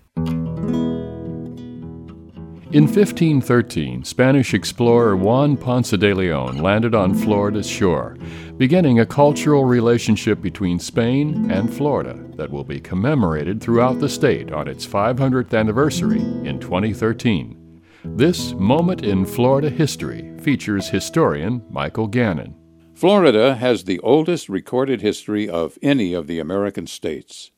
In 2.73 2.85
1513, 2.85 4.05
Spanish 4.05 4.53
explorer 4.53 5.17
Juan 5.17 5.57
Ponce 5.57 5.91
de 5.91 6.13
Leon 6.13 6.59
landed 6.59 6.95
on 6.95 7.13
Florida's 7.13 7.67
shore, 7.67 8.15
beginning 8.55 9.01
a 9.01 9.05
cultural 9.05 9.65
relationship 9.65 10.41
between 10.41 10.79
Spain 10.79 11.51
and 11.51 11.73
Florida 11.73 12.17
that 12.37 12.49
will 12.49 12.63
be 12.63 12.79
commemorated 12.79 13.59
throughout 13.59 13.99
the 13.99 14.07
state 14.07 14.53
on 14.53 14.69
its 14.69 14.87
500th 14.87 15.53
anniversary 15.53 16.21
in 16.21 16.61
2013. 16.61 17.60
This 18.03 18.53
moment 18.53 19.03
in 19.03 19.25
Florida 19.25 19.69
history 19.69 20.31
features 20.39 20.89
historian 20.89 21.63
Michael 21.69 22.07
Gannon. 22.07 22.55
Florida 22.95 23.55
has 23.55 23.83
the 23.83 23.99
oldest 23.99 24.49
recorded 24.49 25.01
history 25.01 25.47
of 25.47 25.77
any 25.81 26.13
of 26.13 26.27
the 26.27 26.39
American 26.39 26.87
states 26.87 27.51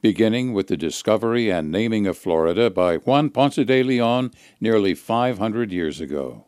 beginning 0.00 0.54
with 0.54 0.68
the 0.68 0.76
discovery 0.76 1.50
and 1.50 1.70
naming 1.70 2.06
of 2.06 2.16
Florida 2.16 2.70
by 2.70 2.96
Juan 2.96 3.28
Ponce 3.28 3.56
de 3.56 3.82
Leon 3.82 4.30
nearly 4.60 4.94
500 4.94 5.72
years 5.72 6.00
ago. 6.00 6.46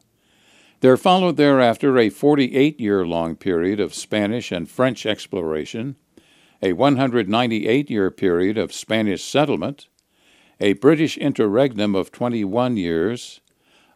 There 0.80 0.96
followed 0.96 1.36
thereafter 1.36 1.98
a 1.98 2.08
48 2.08 2.80
year 2.80 3.06
long 3.06 3.36
period 3.36 3.78
of 3.78 3.94
Spanish 3.94 4.50
and 4.50 4.68
French 4.68 5.04
exploration, 5.06 5.96
a 6.62 6.72
198 6.72 7.90
year 7.90 8.10
period 8.10 8.56
of 8.56 8.72
Spanish 8.72 9.22
settlement, 9.22 9.88
a 10.58 10.72
British 10.74 11.18
interregnum 11.18 11.94
of 11.94 12.10
21 12.10 12.76
years, 12.76 13.41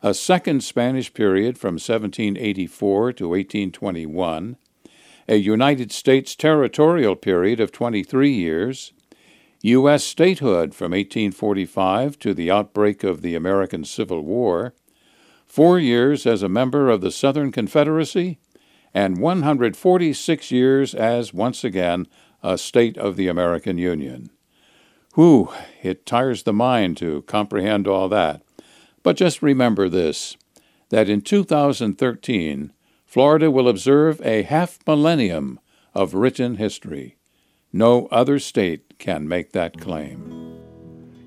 a 0.06 0.14
second 0.14 0.62
Spanish 0.62 1.12
period 1.12 1.58
from 1.58 1.74
1784 1.74 3.12
to 3.14 3.28
1821, 3.28 4.56
a 5.26 5.34
United 5.34 5.90
States 5.90 6.36
territorial 6.36 7.16
period 7.16 7.58
of 7.58 7.72
23 7.72 8.30
years, 8.30 8.92
U.S. 9.62 10.04
statehood 10.04 10.76
from 10.76 10.92
1845 10.92 12.20
to 12.20 12.32
the 12.32 12.52
outbreak 12.52 13.02
of 13.02 13.20
the 13.20 13.34
American 13.34 13.84
Civil 13.84 14.20
War, 14.20 14.74
four 15.44 15.76
years 15.76 16.24
as 16.24 16.40
a 16.40 16.48
member 16.48 16.88
of 16.88 17.00
the 17.00 17.10
Southern 17.10 17.50
Confederacy, 17.50 18.38
and 18.94 19.18
146 19.18 20.52
years 20.52 20.94
as, 20.94 21.34
once 21.34 21.64
again, 21.64 22.06
a 22.44 22.56
state 22.56 22.96
of 22.96 23.16
the 23.16 23.26
American 23.26 23.76
Union. 23.76 24.30
Whew, 25.16 25.52
it 25.82 26.06
tires 26.06 26.44
the 26.44 26.52
mind 26.52 26.96
to 26.98 27.22
comprehend 27.22 27.88
all 27.88 28.08
that. 28.10 28.45
But 29.06 29.16
just 29.16 29.40
remember 29.40 29.88
this 29.88 30.36
that 30.88 31.08
in 31.08 31.20
2013, 31.20 32.72
Florida 33.04 33.52
will 33.52 33.68
observe 33.68 34.20
a 34.24 34.42
half 34.42 34.80
millennium 34.84 35.60
of 35.94 36.12
written 36.12 36.56
history. 36.56 37.16
No 37.72 38.08
other 38.10 38.40
state 38.40 38.98
can 38.98 39.28
make 39.28 39.52
that 39.52 39.80
claim. 39.80 40.58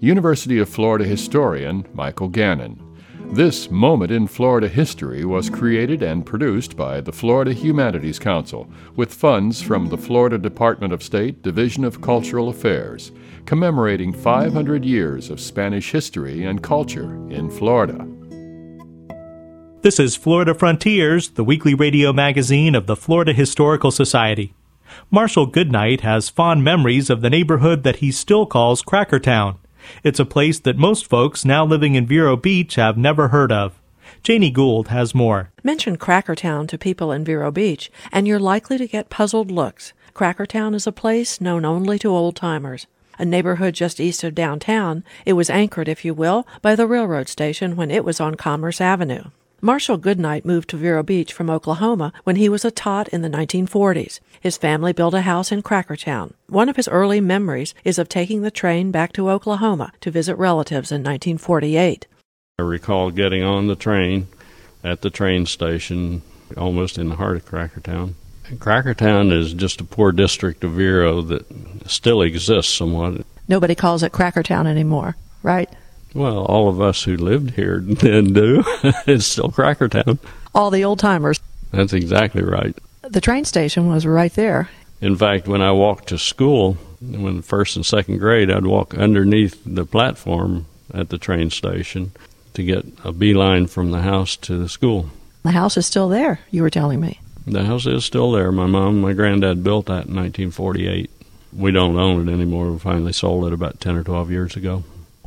University 0.02 0.60
of 0.60 0.68
Florida 0.68 1.06
historian 1.06 1.86
Michael 1.94 2.28
Gannon. 2.28 2.88
This 3.32 3.70
moment 3.70 4.12
in 4.12 4.26
Florida 4.26 4.68
history 4.68 5.24
was 5.24 5.52
created 5.52 6.02
and 6.02 6.26
produced 6.26 6.76
by 6.76 7.00
the 7.00 7.12
Florida 7.12 7.54
Humanities 7.54 8.18
Council 8.18 8.68
with 8.96 9.13
funds 9.13 9.62
from 9.62 9.88
the 9.88 10.00
Florida 10.00 10.39
Department 10.39 10.92
of 10.92 11.04
State 11.04 11.44
Division 11.44 11.86
of 11.86 12.02
Cultural 12.02 12.50
Affairs, 12.50 13.12
commemorating 13.46 14.12
500 14.12 14.84
years 14.84 15.30
of 15.30 15.39
Spanish 15.39 15.92
history 15.92 16.44
and 16.44 16.63
culture 16.63 17.13
in 17.30 17.52
Florida. 17.52 18.08
This 19.84 20.00
is 20.00 20.15
Florida 20.15 20.56
Frontiers, 20.56 21.30
the 21.30 21.44
weekly 21.44 21.76
radio 21.76 22.12
magazine 22.12 22.74
of 22.74 22.88
the 22.88 22.96
Florida 22.96 23.32
Historical 23.32 23.92
Society. 23.92 24.56
Marshall 25.12 25.46
Goodnight 25.46 26.02
has 26.02 26.30
fond 26.30 26.63
memories 26.63 27.12
of 27.12 27.22
the 27.22 27.30
neighborhood 27.30 27.84
that 27.84 27.98
he 27.98 28.12
still 28.12 28.48
calls 28.48 28.82
Crackertown. 28.82 29.58
It's 30.04 30.19
a 30.19 30.25
place 30.25 30.60
that 30.60 30.78
most 30.78 31.08
folks 31.08 31.45
now 31.45 31.65
living 31.65 31.95
in 31.95 32.08
Vero 32.08 32.36
Beach 32.36 32.75
have 32.75 32.97
never 32.97 33.30
heard 33.30 33.52
of. 33.52 33.80
Janie 34.23 34.52
Gould 34.52 34.89
has 34.89 35.15
more. 35.15 35.52
Mention 35.63 35.97
Crackertown 35.97 36.67
to 36.67 36.78
people 36.78 37.12
in 37.12 37.23
Vero 37.23 37.52
Beach, 37.52 37.91
and 38.12 38.28
you're 38.28 38.39
likely 38.39 38.78
to 38.78 38.88
get 38.88 39.10
puzzled 39.10 39.52
looks. 39.52 39.93
Crackertown 40.13 40.75
is 40.75 40.88
a 40.88 40.91
place 40.91 41.39
known 41.39 41.63
only 41.65 41.97
to 41.99 42.10
old 42.10 42.36
timers. 42.36 42.88
A 43.17 43.25
neighborhood 43.25 43.73
just 43.73 43.99
east 43.99 44.23
of 44.23 44.34
downtown, 44.34 45.04
it 45.25 45.34
was 45.34 45.49
anchored, 45.49 45.88
if 45.88 46.06
you 46.06 46.13
will, 46.13 46.47
by 46.62 46.75
the 46.75 46.88
railroad 46.88 47.28
station 47.28 47.75
when 47.75 47.91
it 47.91 48.06
was 48.06 48.19
on 48.19 48.36
Commerce 48.36 48.80
Avenue. 48.80 49.25
Marshall 49.62 49.98
Goodnight 49.98 50.45
moved 50.45 50.69
to 50.69 50.78
Vero 50.78 51.04
Beach 51.04 51.34
from 51.34 51.50
Oklahoma 51.50 52.13
when 52.24 52.38
he 52.38 52.48
was 52.48 52.63
a 52.63 52.72
tot 52.72 53.10
in 53.10 53.22
the 53.22 53.30
1940s. 53.30 54.22
His 54.39 54.58
family 54.58 54.93
built 54.93 55.13
a 55.13 55.22
house 55.22 55.52
in 55.52 55.63
Crackertown. 55.63 56.34
One 56.48 56.69
of 56.69 56.78
his 56.78 56.88
early 56.88 57.19
memories 57.19 57.74
is 57.84 58.00
of 58.00 58.08
taking 58.08 58.41
the 58.41 58.52
train 58.52 58.89
back 58.89 59.12
to 59.13 59.30
Oklahoma 59.30 59.91
to 60.00 60.12
visit 60.12 60.36
relatives 60.38 60.93
in 60.93 61.02
1948. 61.02 62.08
I 62.58 62.62
recall 62.62 63.12
getting 63.12 63.43
on 63.43 63.67
the 63.67 63.76
train 63.76 64.28
at 64.82 65.02
the 65.02 65.10
train 65.10 65.45
station 65.45 66.22
almost 66.56 66.98
in 66.98 67.10
the 67.10 67.15
heart 67.15 67.36
of 67.36 67.45
Crackertown. 67.45 68.13
Crackertown 68.56 69.32
is 69.32 69.54
just 69.54 69.82
a 69.82 69.84
poor 69.84 70.13
district 70.13 70.63
of 70.63 70.72
Vero 70.72 71.22
that 71.22 71.45
still 71.86 72.22
exists 72.22 72.74
somewhat. 72.74 73.26
Nobody 73.50 73.76
calls 73.76 74.04
it 74.04 74.13
Crackertown 74.13 74.67
anymore, 74.67 75.17
right? 75.43 75.69
Well, 76.13 76.45
all 76.45 76.69
of 76.69 76.82
us 76.82 77.04
who 77.04 77.17
lived 77.17 77.52
here 77.52 77.80
then 77.84 78.34
do. 78.34 78.63
it's 79.08 79.28
still 79.28 79.50
Crackertown. 79.50 80.19
All 80.54 80.72
the 80.72 80.84
old 80.84 81.00
timers. 81.00 81.39
That's 81.72 81.93
exactly 81.93 82.43
right. 82.43 82.76
The 83.04 83.22
train 83.22 83.45
station 83.45 83.88
was 83.88 84.06
right 84.06 84.34
there. 84.34 84.69
In 85.02 85.15
fact, 85.15 85.48
when 85.48 85.62
I 85.62 85.72
walked 85.72 86.10
to 86.10 86.17
school, 86.17 86.74
when 87.02 87.41
first 87.41 87.76
and 87.76 87.86
second 87.86 88.17
grade, 88.17 88.52
I'd 88.52 88.65
walk 88.65 88.93
underneath 88.95 89.62
the 89.65 89.86
platform 89.86 90.65
at 90.93 91.10
the 91.10 91.17
train 91.17 91.50
station 91.50 92.12
to 92.56 92.63
get 92.63 92.86
a 93.04 93.12
beeline 93.12 93.67
from 93.67 93.91
the 93.91 94.02
house 94.02 94.36
to 94.38 94.58
the 94.58 94.67
school. 94.67 95.10
The 95.43 95.52
house 95.52 95.78
is 95.78 95.86
still 95.86 96.10
there, 96.10 96.39
you 96.52 96.62
were 96.62 96.69
telling 96.69 97.00
me. 97.00 97.19
The 97.48 97.63
house 97.63 97.86
is 97.86 98.04
still 98.04 98.32
there. 98.32 98.52
My 98.52 98.65
mom 98.65 98.95
and 98.95 99.02
my 99.02 99.13
granddad 99.13 99.63
built 99.63 99.86
that 99.86 100.08
in 100.08 100.15
1948. 100.15 101.10
We 101.54 101.72
don't 101.72 101.98
own 101.98 102.28
it 102.28 102.32
anymore. 102.32 102.72
We 102.72 102.80
finally 102.80 103.13
sold 103.13 103.45
it 103.45 103.54
about 103.54 103.80
10 103.80 103.95
or 103.95 104.04
12 104.04 104.30
years 104.30 104.56
ago. 104.56 104.84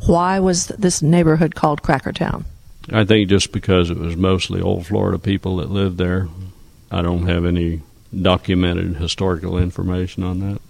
Why 0.06 0.40
was 0.40 0.66
this 0.66 1.02
neighborhood 1.02 1.54
called 1.54 1.82
Crackertown? 1.82 2.44
I 2.92 3.04
think 3.04 3.28
just 3.28 3.52
because 3.52 3.90
it 3.90 3.98
was 3.98 4.16
mostly 4.16 4.60
old 4.60 4.86
Florida 4.86 5.18
people 5.18 5.56
that 5.56 5.70
lived 5.70 5.98
there. 5.98 6.28
I 6.90 7.02
don't 7.02 7.26
have 7.28 7.44
any 7.44 7.82
documented 8.20 8.96
historical 8.96 9.56
information 9.56 10.24
on 10.24 10.40
that. 10.40 10.60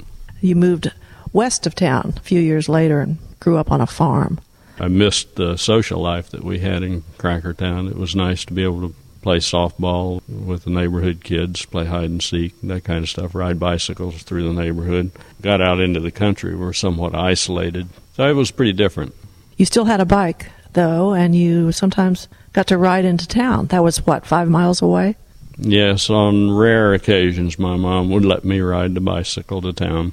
You 0.40 0.54
moved 0.54 0.92
west 1.32 1.66
of 1.66 1.74
town 1.74 2.14
a 2.16 2.20
few 2.20 2.40
years 2.40 2.68
later 2.68 3.00
and 3.00 3.18
grew 3.40 3.56
up 3.56 3.72
on 3.72 3.80
a 3.80 3.86
farm. 3.86 4.38
I 4.78 4.88
missed 4.88 5.36
the 5.36 5.56
social 5.56 6.00
life 6.00 6.30
that 6.30 6.44
we 6.44 6.58
had 6.58 6.82
in 6.82 7.02
Crackertown. 7.18 7.90
It 7.90 7.96
was 7.96 8.14
nice 8.14 8.44
to 8.46 8.52
be 8.52 8.62
able 8.62 8.88
to 8.88 8.94
play 9.22 9.38
softball 9.38 10.20
with 10.28 10.64
the 10.64 10.70
neighborhood 10.70 11.22
kids, 11.22 11.64
play 11.64 11.86
hide 11.86 12.10
and 12.10 12.22
seek, 12.22 12.60
that 12.62 12.84
kind 12.84 13.04
of 13.04 13.08
stuff, 13.08 13.34
ride 13.34 13.58
bicycles 13.58 14.22
through 14.22 14.42
the 14.42 14.60
neighborhood. 14.60 15.12
Got 15.40 15.60
out 15.60 15.80
into 15.80 16.00
the 16.00 16.10
country, 16.10 16.54
we 16.54 16.64
were 16.64 16.72
somewhat 16.72 17.14
isolated. 17.14 17.88
So 18.14 18.28
it 18.28 18.34
was 18.34 18.50
pretty 18.50 18.72
different. 18.72 19.14
You 19.56 19.64
still 19.64 19.84
had 19.84 20.00
a 20.00 20.04
bike, 20.04 20.50
though, 20.72 21.12
and 21.12 21.34
you 21.34 21.72
sometimes 21.72 22.28
got 22.52 22.66
to 22.68 22.78
ride 22.78 23.04
into 23.04 23.26
town. 23.26 23.66
That 23.66 23.82
was, 23.82 24.04
what, 24.06 24.26
five 24.26 24.48
miles 24.48 24.82
away? 24.82 25.16
Yes, 25.58 26.10
on 26.10 26.50
rare 26.50 26.94
occasions, 26.94 27.58
my 27.58 27.76
mom 27.76 28.10
would 28.10 28.24
let 28.24 28.44
me 28.44 28.60
ride 28.60 28.94
the 28.94 29.00
bicycle 29.00 29.62
to 29.62 29.72
town. 29.72 30.12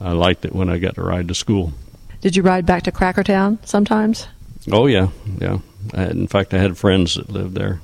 I 0.00 0.12
liked 0.12 0.44
it 0.44 0.54
when 0.54 0.68
I 0.68 0.78
got 0.78 0.94
to 0.96 1.02
ride 1.02 1.28
to 1.28 1.34
school. 1.34 1.72
Did 2.20 2.36
you 2.36 2.42
ride 2.42 2.66
back 2.66 2.82
to 2.84 2.92
Crackertown 2.92 3.64
sometimes? 3.66 4.26
Oh, 4.70 4.86
yeah, 4.86 5.08
yeah. 5.38 5.58
Had, 5.94 6.10
in 6.12 6.26
fact, 6.26 6.52
I 6.52 6.58
had 6.58 6.76
friends 6.76 7.14
that 7.14 7.30
lived 7.30 7.54
there. 7.54 7.80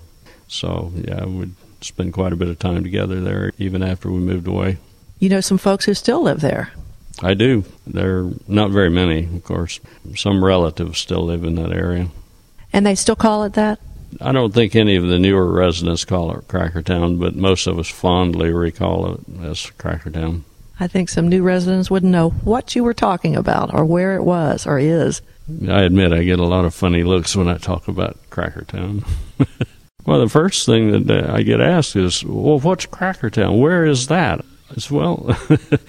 So, 0.49 0.93
yeah, 0.95 1.25
we 1.25 1.37
would 1.37 1.55
spend 1.81 2.13
quite 2.13 2.33
a 2.33 2.37
bit 2.37 2.49
of 2.49 2.59
time 2.59 2.83
together 2.83 3.21
there, 3.21 3.53
even 3.59 3.83
after 3.83 4.11
we 4.11 4.19
moved 4.19 4.47
away. 4.47 4.79
You 5.19 5.29
know 5.29 5.41
some 5.41 5.59
folks 5.59 5.87
who 5.87 5.95
still 5.95 6.23
live 6.23 6.41
there. 6.41 6.73
I 7.23 7.35
do. 7.35 7.65
There 7.87 8.19
are 8.19 8.31
not 8.47 8.71
very 8.71 8.91
many, 8.91 9.25
of 9.25 9.45
course. 9.45 9.81
Some 10.15 10.45
relatives 10.45 10.99
still 10.99 11.25
live 11.25 11.45
in 11.45 11.55
that 11.57 11.73
area. 11.73 12.09
And 12.73 12.85
they 12.85 12.95
still 12.95 13.17
call 13.17 13.45
it 13.45 13.55
that? 13.55 13.81
I 14.21 14.33
don't 14.33 14.53
think 14.53 14.77
any 14.77 14.97
of 14.97 15.07
the 15.07 15.19
newer 15.19 15.51
residents 15.51 16.05
call 16.05 16.33
it 16.37 16.49
Crackertown, 16.49 17.19
but 17.19 17.35
most 17.35 17.67
of 17.67 17.79
us 17.79 17.89
fondly 17.89 18.51
recall 18.53 19.15
it 19.15 19.21
as 19.43 19.71
Crackertown. 19.79 20.43
I 20.79 20.87
think 20.89 21.09
some 21.09 21.29
new 21.29 21.43
residents 21.43 21.91
wouldn't 21.91 22.13
know 22.13 22.31
what 22.31 22.77
you 22.77 22.85
were 22.85 22.95
talking 22.95 23.35
about 23.35 23.73
or 23.73 23.85
where 23.85 24.15
it 24.17 24.23
was 24.23 24.67
or 24.67 24.79
is. 24.79 25.23
I 25.69 25.83
admit 25.83 26.13
I 26.13 26.25
get 26.25 26.39
a 26.39 26.45
lot 26.45 26.65
of 26.65 26.75
funny 26.75 27.03
looks 27.03 27.37
when 27.37 27.49
I 27.49 27.57
talk 27.57 27.89
about 27.89 28.19
Crackertown. 28.31 29.07
well, 30.07 30.21
the 30.21 30.29
first 30.29 30.67
thing 30.67 31.05
that 31.07 31.31
I 31.31 31.43
get 31.43 31.61
asked 31.61 31.97
is, 31.97 32.25
well, 32.25 32.59
what's 32.59 32.87
Crackertown? 32.87 33.59
Where 33.61 33.87
is 33.87 34.09
that? 34.09 34.45
As 34.77 34.91
well, 34.91 35.37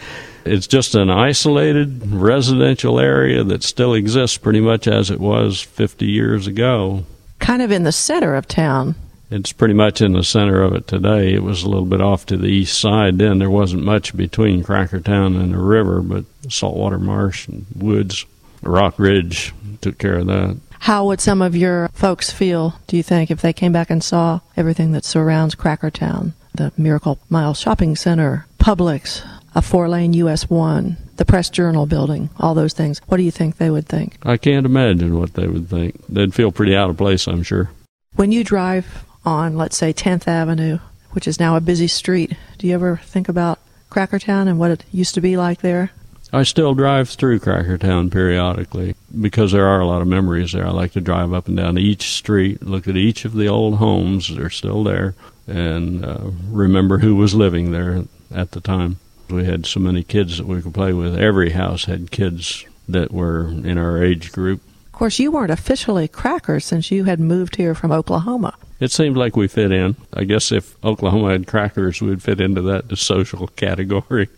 it's 0.47 0.67
just 0.67 0.95
an 0.95 1.09
isolated 1.09 2.11
residential 2.11 2.99
area 2.99 3.43
that 3.43 3.63
still 3.63 3.93
exists 3.93 4.37
pretty 4.37 4.61
much 4.61 4.87
as 4.87 5.11
it 5.11 5.19
was 5.19 5.61
50 5.61 6.05
years 6.05 6.47
ago. 6.47 7.05
Kind 7.39 7.61
of 7.61 7.71
in 7.71 7.83
the 7.83 7.91
center 7.91 8.35
of 8.35 8.47
town. 8.47 8.95
It's 9.29 9.51
pretty 9.51 9.73
much 9.73 10.01
in 10.01 10.13
the 10.13 10.23
center 10.23 10.61
of 10.61 10.73
it 10.73 10.87
today. 10.87 11.33
It 11.33 11.43
was 11.43 11.63
a 11.63 11.69
little 11.69 11.85
bit 11.85 12.01
off 12.01 12.25
to 12.27 12.37
the 12.37 12.47
east 12.47 12.79
side 12.79 13.17
then. 13.17 13.39
There 13.39 13.49
wasn't 13.49 13.83
much 13.83 14.15
between 14.15 14.63
Crackertown 14.63 15.39
and 15.39 15.53
the 15.53 15.59
river, 15.59 16.01
but 16.01 16.23
saltwater 16.49 16.97
marsh 16.97 17.47
and 17.47 17.65
woods. 17.75 18.25
Rock 18.61 18.97
Ridge 18.97 19.53
took 19.81 19.97
care 19.97 20.19
of 20.19 20.27
that. 20.27 20.57
How 20.79 21.05
would 21.05 21.19
some 21.19 21.41
of 21.41 21.55
your 21.55 21.89
folks 21.89 22.31
feel, 22.31 22.79
do 22.87 22.95
you 22.95 23.03
think, 23.03 23.29
if 23.29 23.41
they 23.41 23.51
came 23.51 23.73
back 23.73 23.89
and 23.89 24.03
saw 24.03 24.39
everything 24.55 24.93
that 24.93 25.03
surrounds 25.03 25.55
Crackertown? 25.55 26.33
The 26.53 26.71
Miracle 26.77 27.19
Mile 27.29 27.53
Shopping 27.53 27.95
Center, 27.95 28.45
Publix, 28.59 29.23
a 29.55 29.61
four 29.61 29.89
lane 29.89 30.13
US 30.13 30.49
1, 30.49 30.97
the 31.17 31.25
Press 31.25 31.49
Journal 31.49 31.85
building, 31.85 32.29
all 32.39 32.53
those 32.53 32.73
things. 32.73 33.01
What 33.07 33.17
do 33.17 33.23
you 33.23 33.31
think 33.31 33.57
they 33.57 33.69
would 33.69 33.87
think? 33.87 34.17
I 34.23 34.37
can't 34.37 34.65
imagine 34.65 35.17
what 35.17 35.33
they 35.33 35.47
would 35.47 35.69
think. 35.69 35.99
They'd 36.07 36.33
feel 36.33 36.51
pretty 36.51 36.75
out 36.75 36.89
of 36.89 36.97
place, 36.97 37.27
I'm 37.27 37.43
sure. 37.43 37.69
When 38.15 38.31
you 38.31 38.43
drive 38.43 39.05
on, 39.25 39.57
let's 39.57 39.77
say, 39.77 39.93
10th 39.93 40.27
Avenue, 40.27 40.79
which 41.11 41.27
is 41.27 41.39
now 41.39 41.55
a 41.55 41.61
busy 41.61 41.87
street, 41.87 42.33
do 42.57 42.67
you 42.67 42.73
ever 42.73 42.97
think 43.03 43.29
about 43.29 43.59
Crackertown 43.89 44.47
and 44.47 44.59
what 44.59 44.71
it 44.71 44.85
used 44.91 45.15
to 45.15 45.21
be 45.21 45.37
like 45.37 45.61
there? 45.61 45.91
I 46.33 46.43
still 46.43 46.75
drive 46.75 47.09
through 47.09 47.39
Crackertown 47.39 48.11
periodically 48.11 48.95
because 49.19 49.53
there 49.53 49.65
are 49.65 49.79
a 49.79 49.85
lot 49.85 50.01
of 50.01 50.07
memories 50.07 50.51
there. 50.51 50.67
I 50.67 50.71
like 50.71 50.91
to 50.91 51.01
drive 51.01 51.31
up 51.31 51.47
and 51.47 51.55
down 51.55 51.77
each 51.77 52.09
street, 52.11 52.61
look 52.61 52.87
at 52.87 52.97
each 52.97 53.23
of 53.23 53.33
the 53.33 53.47
old 53.47 53.75
homes 53.75 54.27
that 54.27 54.39
are 54.39 54.49
still 54.49 54.83
there, 54.83 55.15
and 55.47 56.03
uh, 56.03 56.31
remember 56.49 56.97
who 56.97 57.15
was 57.15 57.33
living 57.33 57.71
there 57.71 58.03
at 58.33 58.51
the 58.51 58.59
time. 58.59 58.97
We 59.29 59.45
had 59.45 59.65
so 59.65 59.79
many 59.79 60.03
kids 60.03 60.37
that 60.37 60.47
we 60.47 60.61
could 60.61 60.73
play 60.73 60.93
with. 60.93 61.17
Every 61.17 61.51
house 61.51 61.85
had 61.85 62.11
kids 62.11 62.65
that 62.87 63.11
were 63.11 63.47
in 63.47 63.77
our 63.77 64.01
age 64.01 64.31
group. 64.31 64.61
Of 64.85 64.91
course, 64.93 65.19
you 65.19 65.31
weren't 65.31 65.51
officially 65.51 66.07
crackers 66.07 66.65
since 66.65 66.91
you 66.91 67.03
had 67.03 67.19
moved 67.19 67.57
here 67.57 67.75
from 67.75 67.91
Oklahoma. 67.91 68.55
It 68.79 68.91
seemed 68.91 69.17
like 69.17 69.35
we 69.35 69.47
fit 69.47 69.71
in. 69.71 69.95
I 70.13 70.23
guess 70.23 70.51
if 70.51 70.83
Oklahoma 70.83 71.31
had 71.31 71.47
crackers, 71.47 72.01
we'd 72.01 72.23
fit 72.23 72.39
into 72.39 72.61
that 72.63 72.95
social 72.97 73.47
category. 73.55 74.29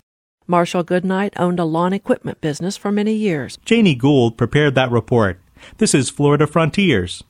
Marshall 0.47 0.83
Goodnight 0.83 1.33
owned 1.37 1.59
a 1.59 1.65
lawn 1.65 1.93
equipment 1.93 2.41
business 2.41 2.75
for 2.75 2.91
many 2.91 3.13
years. 3.13 3.59
Janie 3.65 3.95
Gould 3.95 4.37
prepared 4.37 4.73
that 4.75 4.89
report. 4.89 5.39
This 5.77 5.93
is 5.93 6.09
Florida 6.09 6.47
Frontiers. 6.47 7.23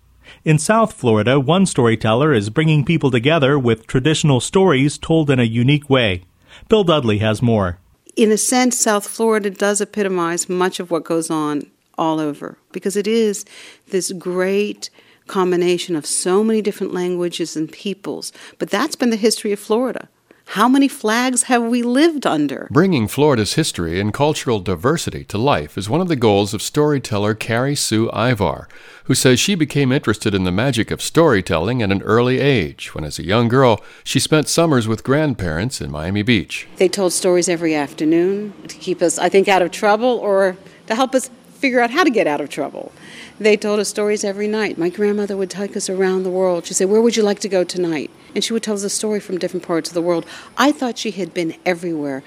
In 0.45 0.57
South 0.57 0.93
Florida, 0.93 1.39
one 1.39 1.65
storyteller 1.65 2.33
is 2.33 2.49
bringing 2.49 2.85
people 2.85 3.11
together 3.11 3.59
with 3.59 3.87
traditional 3.87 4.39
stories 4.39 4.97
told 4.97 5.29
in 5.29 5.39
a 5.39 5.43
unique 5.43 5.89
way. 5.89 6.23
Bill 6.69 6.83
Dudley 6.83 7.17
has 7.17 7.41
more. 7.41 7.79
In 8.15 8.31
a 8.31 8.37
sense, 8.37 8.79
South 8.79 9.07
Florida 9.07 9.49
does 9.49 9.81
epitomize 9.81 10.47
much 10.47 10.79
of 10.79 10.91
what 10.91 11.03
goes 11.03 11.31
on 11.31 11.63
all 11.97 12.19
over 12.19 12.59
because 12.71 12.95
it 12.95 13.07
is 13.07 13.43
this 13.87 14.11
great 14.11 14.91
combination 15.25 15.95
of 15.95 16.05
so 16.05 16.43
many 16.43 16.61
different 16.61 16.93
languages 16.93 17.57
and 17.57 17.71
peoples. 17.71 18.31
But 18.59 18.69
that's 18.69 18.95
been 18.95 19.09
the 19.09 19.15
history 19.15 19.51
of 19.51 19.59
Florida. 19.59 20.09
How 20.53 20.67
many 20.67 20.87
flags 20.87 21.43
have 21.43 21.61
we 21.61 21.83
lived 21.83 22.25
under? 22.25 22.67
Bringing 22.71 23.07
Florida's 23.07 23.53
history 23.53 23.99
and 23.99 24.11
cultural 24.11 24.59
diversity 24.59 25.23
to 25.25 25.37
life 25.37 25.77
is 25.77 25.91
one 25.91 26.01
of 26.01 26.07
the 26.07 26.15
goals 26.15 26.55
of 26.55 26.63
storyteller 26.63 27.35
Carrie 27.35 27.75
Sue 27.75 28.09
Ayvar, 28.09 28.65
who 29.03 29.13
says 29.13 29.39
she 29.39 29.53
became 29.53 29.91
interested 29.91 30.33
in 30.33 30.45
the 30.45 30.51
magic 30.51 30.89
of 30.89 31.03
storytelling 31.03 31.83
at 31.83 31.91
an 31.91 32.01
early 32.01 32.39
age 32.39 32.95
when, 32.95 33.03
as 33.03 33.19
a 33.19 33.23
young 33.23 33.47
girl, 33.47 33.83
she 34.03 34.19
spent 34.19 34.47
summers 34.47 34.87
with 34.87 35.03
grandparents 35.03 35.81
in 35.81 35.91
Miami 35.91 36.23
Beach. 36.23 36.67
They 36.77 36.89
told 36.89 37.13
stories 37.13 37.47
every 37.47 37.75
afternoon 37.75 38.53
to 38.69 38.75
keep 38.75 39.03
us, 39.03 39.19
I 39.19 39.29
think, 39.29 39.47
out 39.47 39.61
of 39.61 39.69
trouble 39.69 40.17
or 40.17 40.57
to 40.87 40.95
help 40.95 41.13
us 41.13 41.29
figure 41.59 41.81
out 41.81 41.91
how 41.91 42.03
to 42.03 42.09
get 42.09 42.25
out 42.25 42.39
of 42.39 42.49
trouble. 42.49 42.91
They 43.37 43.57
told 43.57 43.79
us 43.79 43.89
stories 43.89 44.23
every 44.23 44.47
night. 44.47 44.77
My 44.77 44.89
grandmother 44.89 45.35
would 45.35 45.49
take 45.49 45.75
us 45.75 45.89
around 45.89 46.23
the 46.23 46.29
world. 46.29 46.65
She'd 46.65 46.75
say, 46.75 46.85
Where 46.85 47.01
would 47.01 47.17
you 47.17 47.23
like 47.23 47.39
to 47.39 47.49
go 47.49 47.63
tonight? 47.63 48.09
And 48.33 48.43
she 48.43 48.53
would 48.53 48.63
tell 48.63 48.75
us 48.75 48.83
a 48.83 48.89
story 48.89 49.19
from 49.19 49.37
different 49.37 49.65
parts 49.65 49.89
of 49.89 49.93
the 49.93 50.01
world. 50.01 50.25
I 50.57 50.71
thought 50.71 50.97
she 50.97 51.11
had 51.11 51.33
been 51.33 51.55
everywhere. 51.65 52.23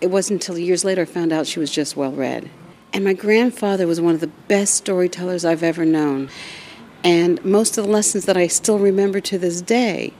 It 0.00 0.08
wasn't 0.08 0.42
until 0.42 0.58
years 0.58 0.84
later 0.84 1.02
I 1.02 1.04
found 1.04 1.32
out 1.32 1.46
she 1.46 1.60
was 1.60 1.70
just 1.70 1.96
well 1.96 2.12
read. 2.12 2.50
And 2.92 3.04
my 3.04 3.14
grandfather 3.14 3.86
was 3.86 4.00
one 4.00 4.14
of 4.14 4.20
the 4.20 4.26
best 4.26 4.74
storytellers 4.74 5.44
I've 5.44 5.62
ever 5.62 5.84
known. 5.84 6.28
And 7.04 7.42
most 7.44 7.78
of 7.78 7.84
the 7.84 7.90
lessons 7.90 8.26
that 8.26 8.36
I 8.36 8.48
still 8.48 8.78
remember 8.78 9.20
to 9.20 9.38
this 9.38 9.62
day 9.62 10.12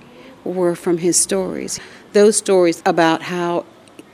were 0.44 0.74
from 0.74 0.98
his 0.98 1.18
stories. 1.18 1.80
Those 2.12 2.36
stories 2.36 2.82
about 2.86 3.22
how 3.22 3.66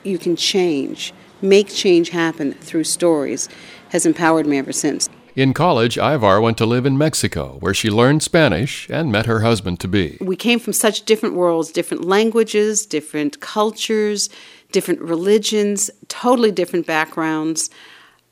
you 0.03 0.17
can 0.17 0.35
change, 0.35 1.13
make 1.41 1.69
change 1.69 2.09
happen 2.09 2.53
through 2.53 2.83
stories, 2.83 3.49
has 3.89 4.05
empowered 4.05 4.47
me 4.47 4.57
ever 4.57 4.71
since. 4.71 5.09
In 5.35 5.53
college, 5.53 5.95
Ayvar 5.95 6.41
went 6.41 6.57
to 6.57 6.65
live 6.65 6.85
in 6.85 6.97
Mexico, 6.97 7.57
where 7.59 7.73
she 7.73 7.89
learned 7.89 8.23
Spanish 8.23 8.89
and 8.89 9.11
met 9.11 9.25
her 9.25 9.41
husband 9.41 9.79
to 9.81 9.87
be. 9.87 10.17
We 10.19 10.35
came 10.35 10.59
from 10.59 10.73
such 10.73 11.05
different 11.05 11.35
worlds, 11.35 11.71
different 11.71 12.03
languages, 12.03 12.85
different 12.85 13.39
cultures, 13.39 14.29
different 14.71 15.01
religions, 15.01 15.89
totally 16.07 16.51
different 16.51 16.87
backgrounds. 16.87 17.69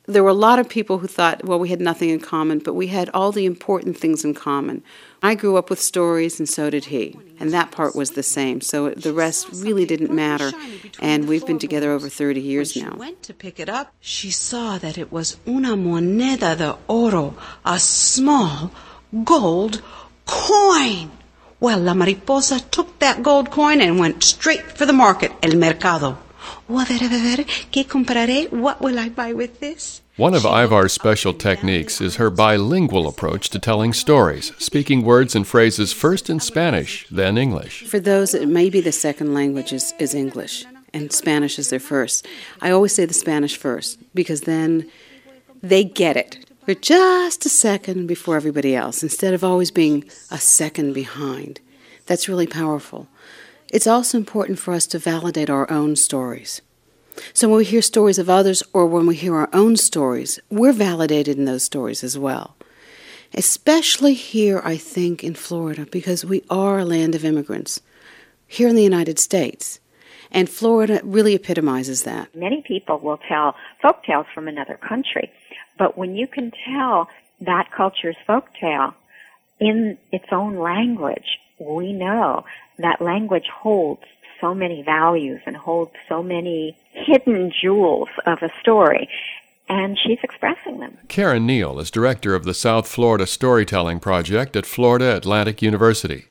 There 0.09 0.23
were 0.23 0.29
a 0.29 0.33
lot 0.33 0.57
of 0.57 0.69
people 0.69 0.99
who 0.99 1.07
thought, 1.07 1.43
well, 1.43 1.59
we 1.59 1.67
had 1.67 1.81
nothing 1.81 2.09
in 2.09 2.21
common, 2.21 2.59
but 2.59 2.75
we 2.75 2.87
had 2.87 3.09
all 3.13 3.33
the 3.33 3.45
important 3.45 3.97
things 3.97 4.23
in 4.23 4.33
common. 4.33 4.81
I 5.21 5.35
grew 5.35 5.57
up 5.57 5.69
with 5.69 5.81
stories, 5.81 6.39
and 6.39 6.47
so 6.47 6.69
did 6.69 6.85
he. 6.85 7.19
And 7.41 7.51
that 7.51 7.71
part 7.71 7.93
was 7.93 8.11
the 8.11 8.23
same. 8.23 8.61
So 8.61 8.91
the 8.91 9.11
rest 9.11 9.49
really 9.51 9.85
didn't 9.85 10.13
matter. 10.13 10.51
And 11.01 11.27
we've 11.27 11.45
been 11.45 11.59
together 11.59 11.91
over 11.91 12.07
30 12.07 12.39
years 12.39 12.77
now. 12.77 12.95
went 12.95 13.21
to 13.23 13.33
pick 13.33 13.59
it 13.59 13.67
up, 13.67 13.91
she 13.99 14.31
saw 14.31 14.77
that 14.77 14.97
it 14.97 15.11
was 15.11 15.35
una 15.45 15.75
moneda 15.75 16.55
de 16.57 16.77
oro, 16.87 17.35
a 17.65 17.77
small 17.77 18.71
gold 19.25 19.81
coin. 20.25 21.11
Well, 21.59 21.79
La 21.79 21.93
Mariposa 21.93 22.59
took 22.59 22.99
that 22.99 23.23
gold 23.23 23.51
coin 23.51 23.81
and 23.81 23.99
went 23.99 24.23
straight 24.23 24.77
for 24.77 24.85
the 24.85 24.93
market, 24.93 25.33
el 25.43 25.55
mercado. 25.57 26.17
A 26.69 26.86
ver, 26.86 27.01
a 27.01 27.08
ver, 27.08 27.45
¿qué 27.71 27.86
compraré? 27.86 28.51
What 28.51 28.82
will 28.82 28.99
I 28.99 29.08
buy 29.08 29.32
with 29.32 29.62
this? 29.62 30.01
One 30.17 30.34
of 30.34 30.43
Ayvar's 30.43 30.91
special 30.91 31.34
techniques 31.34 32.01
is 32.01 32.17
her 32.17 32.30
bilingual 32.30 33.08
approach 33.08 33.49
to 33.51 33.60
telling 33.60 33.93
stories, 33.93 34.51
speaking 34.58 35.03
words 35.03 35.34
and 35.34 35.47
phrases 35.47 35.93
first 35.93 36.30
in 36.30 36.41
Spanish, 36.41 37.08
then 37.10 37.38
English. 37.38 37.84
For 37.84 38.01
those 38.01 38.32
that 38.32 38.49
maybe 38.49 38.82
the 38.82 38.91
second 38.91 39.34
language 39.34 39.71
is, 39.71 39.93
is 39.97 40.13
English 40.13 40.65
and 40.93 41.13
Spanish 41.13 41.58
is 41.58 41.69
their 41.69 41.80
first, 41.80 42.27
I 42.62 42.71
always 42.71 42.93
say 42.93 43.06
the 43.06 43.13
Spanish 43.13 43.56
first 43.56 43.99
because 44.13 44.41
then 44.41 44.89
they 45.63 45.86
get 45.86 46.17
it 46.17 46.45
for 46.65 46.73
just 46.73 47.45
a 47.45 47.49
second 47.49 48.08
before 48.08 48.36
everybody 48.36 48.75
else 48.75 49.03
instead 49.03 49.34
of 49.34 49.41
always 49.41 49.71
being 49.71 50.03
a 50.32 50.38
second 50.38 50.91
behind. 50.91 51.62
That's 52.08 52.27
really 52.27 52.47
powerful. 52.47 53.08
It's 53.69 53.88
also 53.88 54.17
important 54.17 54.60
for 54.60 54.73
us 54.73 54.88
to 54.88 54.99
validate 54.99 55.49
our 55.49 55.69
own 55.69 55.95
stories. 55.95 56.62
So 57.34 57.49
when 57.49 57.58
we 57.58 57.65
hear 57.65 57.82
stories 57.82 58.19
of 58.19 58.30
others 58.30 58.63
or 58.73 58.86
when 58.86 59.08
we 59.08 59.15
hear 59.15 59.36
our 59.36 59.49
own 59.51 59.75
stories, 59.75 60.39
we're 60.49 60.73
validated 60.73 61.38
in 61.38 61.45
those 61.45 61.63
stories 61.63 62.03
as 62.03 62.17
well. 62.17 62.56
Especially 63.34 64.13
here, 64.13 64.62
I 64.63 64.77
think, 64.77 65.23
in 65.23 65.34
Florida, 65.34 65.86
because 65.91 66.23
we 66.23 66.43
are 66.49 66.80
a 66.80 66.86
land 66.86 67.13
of 67.13 67.25
immigrants 67.25 67.82
here 68.47 68.69
in 68.69 68.75
the 68.75 68.84
United 68.84 69.19
States. 69.19 69.80
And 70.32 70.49
Florida 70.49 71.01
really 71.03 71.36
epitomizes 71.36 72.03
that. 72.03 72.34
Many 72.36 72.62
people 72.62 72.99
will 72.99 73.19
tell 73.27 73.56
folk 73.82 74.03
tales 74.03 74.27
from 74.34 74.47
another 74.47 74.75
country, 74.75 75.32
but 75.77 75.97
when 75.97 76.15
you 76.15 76.27
can 76.27 76.51
tell 76.65 77.10
that 77.41 77.71
culture's 77.71 78.15
folk 78.25 78.45
tale 78.60 78.93
in 79.60 79.97
its 80.12 80.25
own 80.32 80.58
language, 80.58 81.39
we 81.60 81.91
know 81.91 82.45
that 82.79 83.01
language 83.01 83.47
holds 83.53 84.03
so 84.39 84.53
many 84.53 84.83
values 84.83 85.41
and 85.45 85.57
holds 85.57 85.91
so 86.07 86.21
many 86.21 86.77
hidden 86.91 87.51
jewels 87.51 88.09
of 88.25 88.41
a 88.41 88.51
story. 88.59 89.09
And 89.69 89.97
she's 89.97 90.19
expressing 90.23 90.79
them. 90.79 90.97
Caren 91.07 91.45
Neile 91.45 91.81
is 91.81 91.91
director 91.91 92.33
of 92.33 92.45
the 92.45 92.53
South 92.53 92.87
Florida 92.87 93.27
Storytelling 93.27 93.99
Project 93.99 94.55
at 94.55 94.65
Florida 94.65 95.15
Atlantic 95.15 95.61
University. 95.61 96.25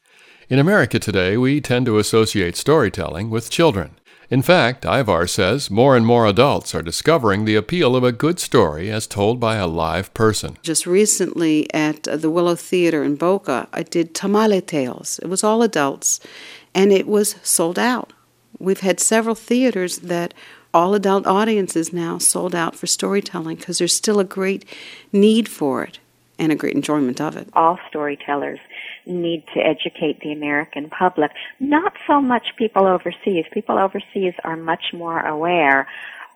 In 0.48 0.59
America 0.59 0.98
today, 0.98 1.37
we 1.37 1.61
tend 1.61 1.87
to 1.87 1.98
associate 1.98 2.56
storytelling 2.56 3.28
with 3.28 3.50
children. 3.50 3.96
In 4.28 4.42
fact, 4.42 4.84
Ayvar 4.84 5.28
says 5.30 5.70
more 5.70 5.96
and 5.96 6.04
more 6.04 6.26
adults 6.26 6.74
are 6.74 6.82
discovering 6.82 7.44
the 7.44 7.54
appeal 7.54 7.94
of 7.94 8.02
a 8.02 8.10
good 8.10 8.40
story 8.40 8.90
as 8.90 9.06
told 9.06 9.38
by 9.38 9.54
a 9.54 9.68
live 9.68 10.12
person. 10.14 10.58
Just 10.62 10.84
recently 10.84 11.72
at 11.72 12.02
the 12.02 12.30
Willow 12.30 12.56
Theater 12.56 13.04
in 13.04 13.14
Boca, 13.14 13.68
I 13.72 13.84
did 13.84 14.14
Tamale 14.14 14.62
Tales. 14.62 15.20
It 15.20 15.28
was 15.28 15.44
all 15.44 15.62
adults, 15.62 16.18
and 16.74 16.92
it 16.92 17.06
was 17.06 17.36
sold 17.44 17.78
out. 17.78 18.12
We've 18.58 18.80
had 18.80 18.98
several 18.98 19.36
theaters 19.36 19.98
that 19.98 20.34
all 20.74 20.94
adult 20.94 21.26
audiences 21.26 21.92
now 21.92 22.18
sold 22.18 22.54
out 22.54 22.74
for 22.74 22.88
storytelling 22.88 23.56
because 23.58 23.78
there's 23.78 23.94
still 23.94 24.18
a 24.18 24.24
great 24.24 24.64
need 25.12 25.48
for 25.48 25.84
it 25.84 26.00
and 26.38 26.50
a 26.50 26.56
great 26.56 26.74
enjoyment 26.74 27.20
of 27.20 27.36
it. 27.36 27.48
All 27.52 27.78
storytellers 27.88 28.58
need 29.07 29.45
to 29.55 29.61
educate 29.61 30.21
the 30.21 30.33
American 30.33 30.90
public. 30.90 31.31
Not 31.61 31.95
so 32.07 32.21
much 32.21 32.55
people 32.57 32.87
overseas. 32.87 33.45
People 33.53 33.79
overseas 33.79 34.35
are 34.45 34.57
much 34.57 34.92
more 34.92 35.21
aware 35.21 35.87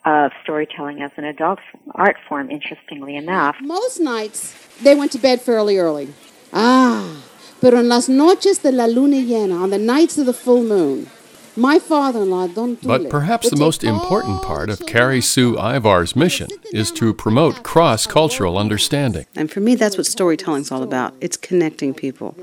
of 0.04 0.32
storytelling 0.42 1.02
as 1.02 1.10
an 1.16 1.24
adult 1.24 1.58
art 1.94 2.16
form, 2.28 2.50
interestingly 2.50 3.16
enough. 3.16 3.56
Most 3.60 4.00
nights 4.00 4.54
they 4.82 4.94
went 4.94 5.12
to 5.12 5.18
bed 5.18 5.40
fairly 5.42 5.78
early. 5.78 6.14
Ah, 6.52 7.22
pero 7.60 7.78
en 7.78 7.88
las 7.88 8.08
noches 8.08 8.62
de 8.62 8.72
la 8.72 8.86
luna 8.86 9.16
llena, 9.16 9.62
on 9.62 9.70
the 9.70 9.78
nights 9.78 10.16
of 10.16 10.26
the 10.26 10.32
full 10.32 10.62
moon, 10.62 11.06
my 11.56 11.78
father-in-law, 11.78 12.48
Don 12.48 12.76
Tule, 12.76 12.98
But 12.98 13.10
perhaps 13.10 13.50
the 13.50 13.56
most 13.56 13.84
important 13.84 14.42
part 14.42 14.70
of 14.70 14.86
Carrie 14.86 15.20
Sue 15.20 15.56
Ayvar's 15.56 16.14
mission 16.14 16.48
is 16.72 16.90
to 16.92 17.12
promote 17.12 17.62
cross-cultural 17.62 18.56
understanding. 18.56 19.26
And 19.34 19.50
for 19.50 19.60
me, 19.60 19.74
that's 19.74 19.96
what 19.96 20.06
storytelling's 20.06 20.70
all 20.70 20.82
about. 20.82 21.14
It's 21.20 21.36
connecting 21.36 21.94
people, 21.94 22.34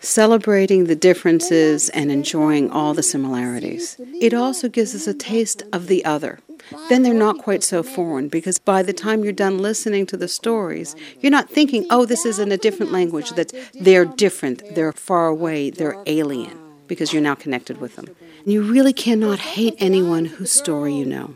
celebrating 0.00 0.84
the 0.84 0.96
differences 0.96 1.88
and 1.90 2.12
enjoying 2.12 2.70
all 2.70 2.94
the 2.94 3.02
similarities. 3.02 3.96
It 4.20 4.34
also 4.34 4.68
gives 4.68 4.94
us 4.94 5.06
a 5.06 5.14
taste 5.14 5.62
of 5.72 5.86
the 5.86 6.04
other. 6.04 6.40
Then 6.88 7.02
they're 7.02 7.12
not 7.12 7.38
quite 7.38 7.62
so 7.62 7.82
foreign 7.82 8.28
because 8.28 8.58
by 8.58 8.82
the 8.82 8.94
time 8.94 9.22
you're 9.22 9.34
done 9.34 9.58
listening 9.58 10.06
to 10.06 10.16
the 10.16 10.28
stories, 10.28 10.96
you're 11.20 11.30
not 11.30 11.50
thinking, 11.50 11.86
oh, 11.90 12.06
this 12.06 12.24
is 12.24 12.38
in 12.38 12.50
a 12.52 12.56
different 12.56 12.90
language, 12.90 13.30
that 13.32 13.52
they're 13.74 14.06
different, 14.06 14.62
they're 14.74 14.92
far 14.92 15.26
away, 15.26 15.68
they're 15.68 16.02
alien, 16.06 16.58
because 16.94 17.12
you're 17.12 17.22
now 17.22 17.34
connected 17.34 17.80
with 17.80 17.96
them. 17.96 18.06
You 18.44 18.62
really 18.62 18.92
cannot 18.92 19.38
hate 19.38 19.74
anyone 19.78 20.24
whose 20.24 20.50
story 20.50 20.94
you 20.94 21.04
know 21.04 21.34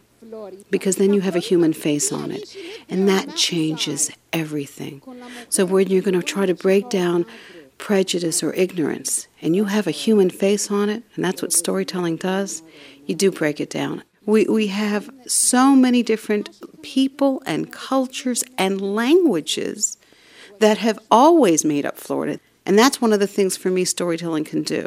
because 0.70 0.96
then 0.96 1.12
you 1.12 1.20
have 1.20 1.36
a 1.36 1.40
human 1.40 1.72
face 1.72 2.12
on 2.12 2.30
it, 2.30 2.56
and 2.88 3.08
that 3.08 3.34
changes 3.36 4.10
everything. 4.32 5.02
So, 5.48 5.64
when 5.64 5.88
you're 5.88 6.02
going 6.02 6.18
to 6.18 6.22
try 6.22 6.46
to 6.46 6.54
break 6.54 6.88
down 6.88 7.26
prejudice 7.78 8.42
or 8.42 8.52
ignorance, 8.54 9.28
and 9.40 9.54
you 9.54 9.66
have 9.66 9.86
a 9.86 9.92
human 9.92 10.30
face 10.30 10.70
on 10.70 10.88
it, 10.88 11.02
and 11.14 11.24
that's 11.24 11.42
what 11.42 11.52
storytelling 11.52 12.16
does, 12.16 12.62
you 13.06 13.14
do 13.14 13.30
break 13.30 13.60
it 13.60 13.70
down. 13.70 14.02
We, 14.26 14.44
we 14.44 14.66
have 14.66 15.08
so 15.26 15.74
many 15.74 16.02
different 16.02 16.50
people 16.82 17.42
and 17.46 17.72
cultures 17.72 18.44
and 18.58 18.80
languages 18.80 19.96
that 20.58 20.78
have 20.78 20.98
always 21.10 21.64
made 21.64 21.86
up 21.86 21.96
Florida. 21.96 22.40
And 22.68 22.78
that's 22.78 23.00
one 23.00 23.14
of 23.14 23.18
the 23.18 23.26
things 23.26 23.56
for 23.56 23.70
me 23.70 23.86
storytelling 23.86 24.44
can 24.44 24.62
do. 24.62 24.86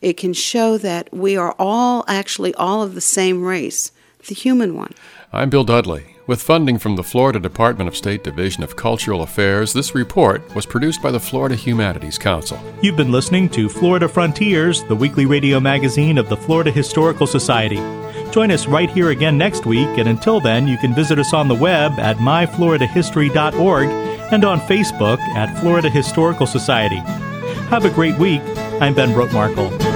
It 0.00 0.16
can 0.16 0.32
show 0.32 0.78
that 0.78 1.12
we 1.12 1.36
are 1.36 1.56
all 1.58 2.04
actually 2.06 2.54
all 2.54 2.84
of 2.84 2.94
the 2.94 3.00
same 3.00 3.42
race, 3.42 3.90
the 4.28 4.34
human 4.34 4.76
one. 4.76 4.92
I'm 5.32 5.50
Bill 5.50 5.64
Dudley. 5.64 6.14
With 6.28 6.40
funding 6.40 6.78
from 6.78 6.94
the 6.94 7.02
Florida 7.02 7.40
Department 7.40 7.88
of 7.88 7.96
State 7.96 8.22
Division 8.22 8.62
of 8.62 8.76
Cultural 8.76 9.22
Affairs, 9.22 9.72
this 9.72 9.92
report 9.92 10.54
was 10.54 10.66
produced 10.66 11.02
by 11.02 11.10
the 11.10 11.18
Florida 11.18 11.56
Humanities 11.56 12.16
Council. 12.16 12.60
You've 12.80 12.96
been 12.96 13.12
listening 13.12 13.48
to 13.50 13.68
Florida 13.68 14.08
Frontiers, 14.08 14.84
the 14.84 14.94
weekly 14.94 15.26
radio 15.26 15.58
magazine 15.58 16.18
of 16.18 16.28
the 16.28 16.36
Florida 16.36 16.70
Historical 16.70 17.26
Society. 17.26 17.80
Join 18.30 18.52
us 18.52 18.66
right 18.68 18.90
here 18.90 19.10
again 19.10 19.36
next 19.36 19.66
week, 19.66 19.88
and 19.98 20.08
until 20.08 20.40
then, 20.40 20.68
you 20.68 20.78
can 20.78 20.94
visit 20.94 21.18
us 21.18 21.32
on 21.32 21.48
the 21.48 21.54
web 21.54 21.98
at 21.98 22.18
myfloridahistory.org 22.18 24.05
and 24.30 24.44
on 24.44 24.60
Facebook 24.60 25.18
at 25.36 25.58
Florida 25.60 25.88
Historical 25.88 26.46
Society. 26.46 27.02
Have 27.70 27.84
a 27.84 27.90
great 27.90 28.16
week. 28.18 28.42
I'm 28.80 28.94
Ben 28.94 29.10
Brotemarkle. 29.10 29.95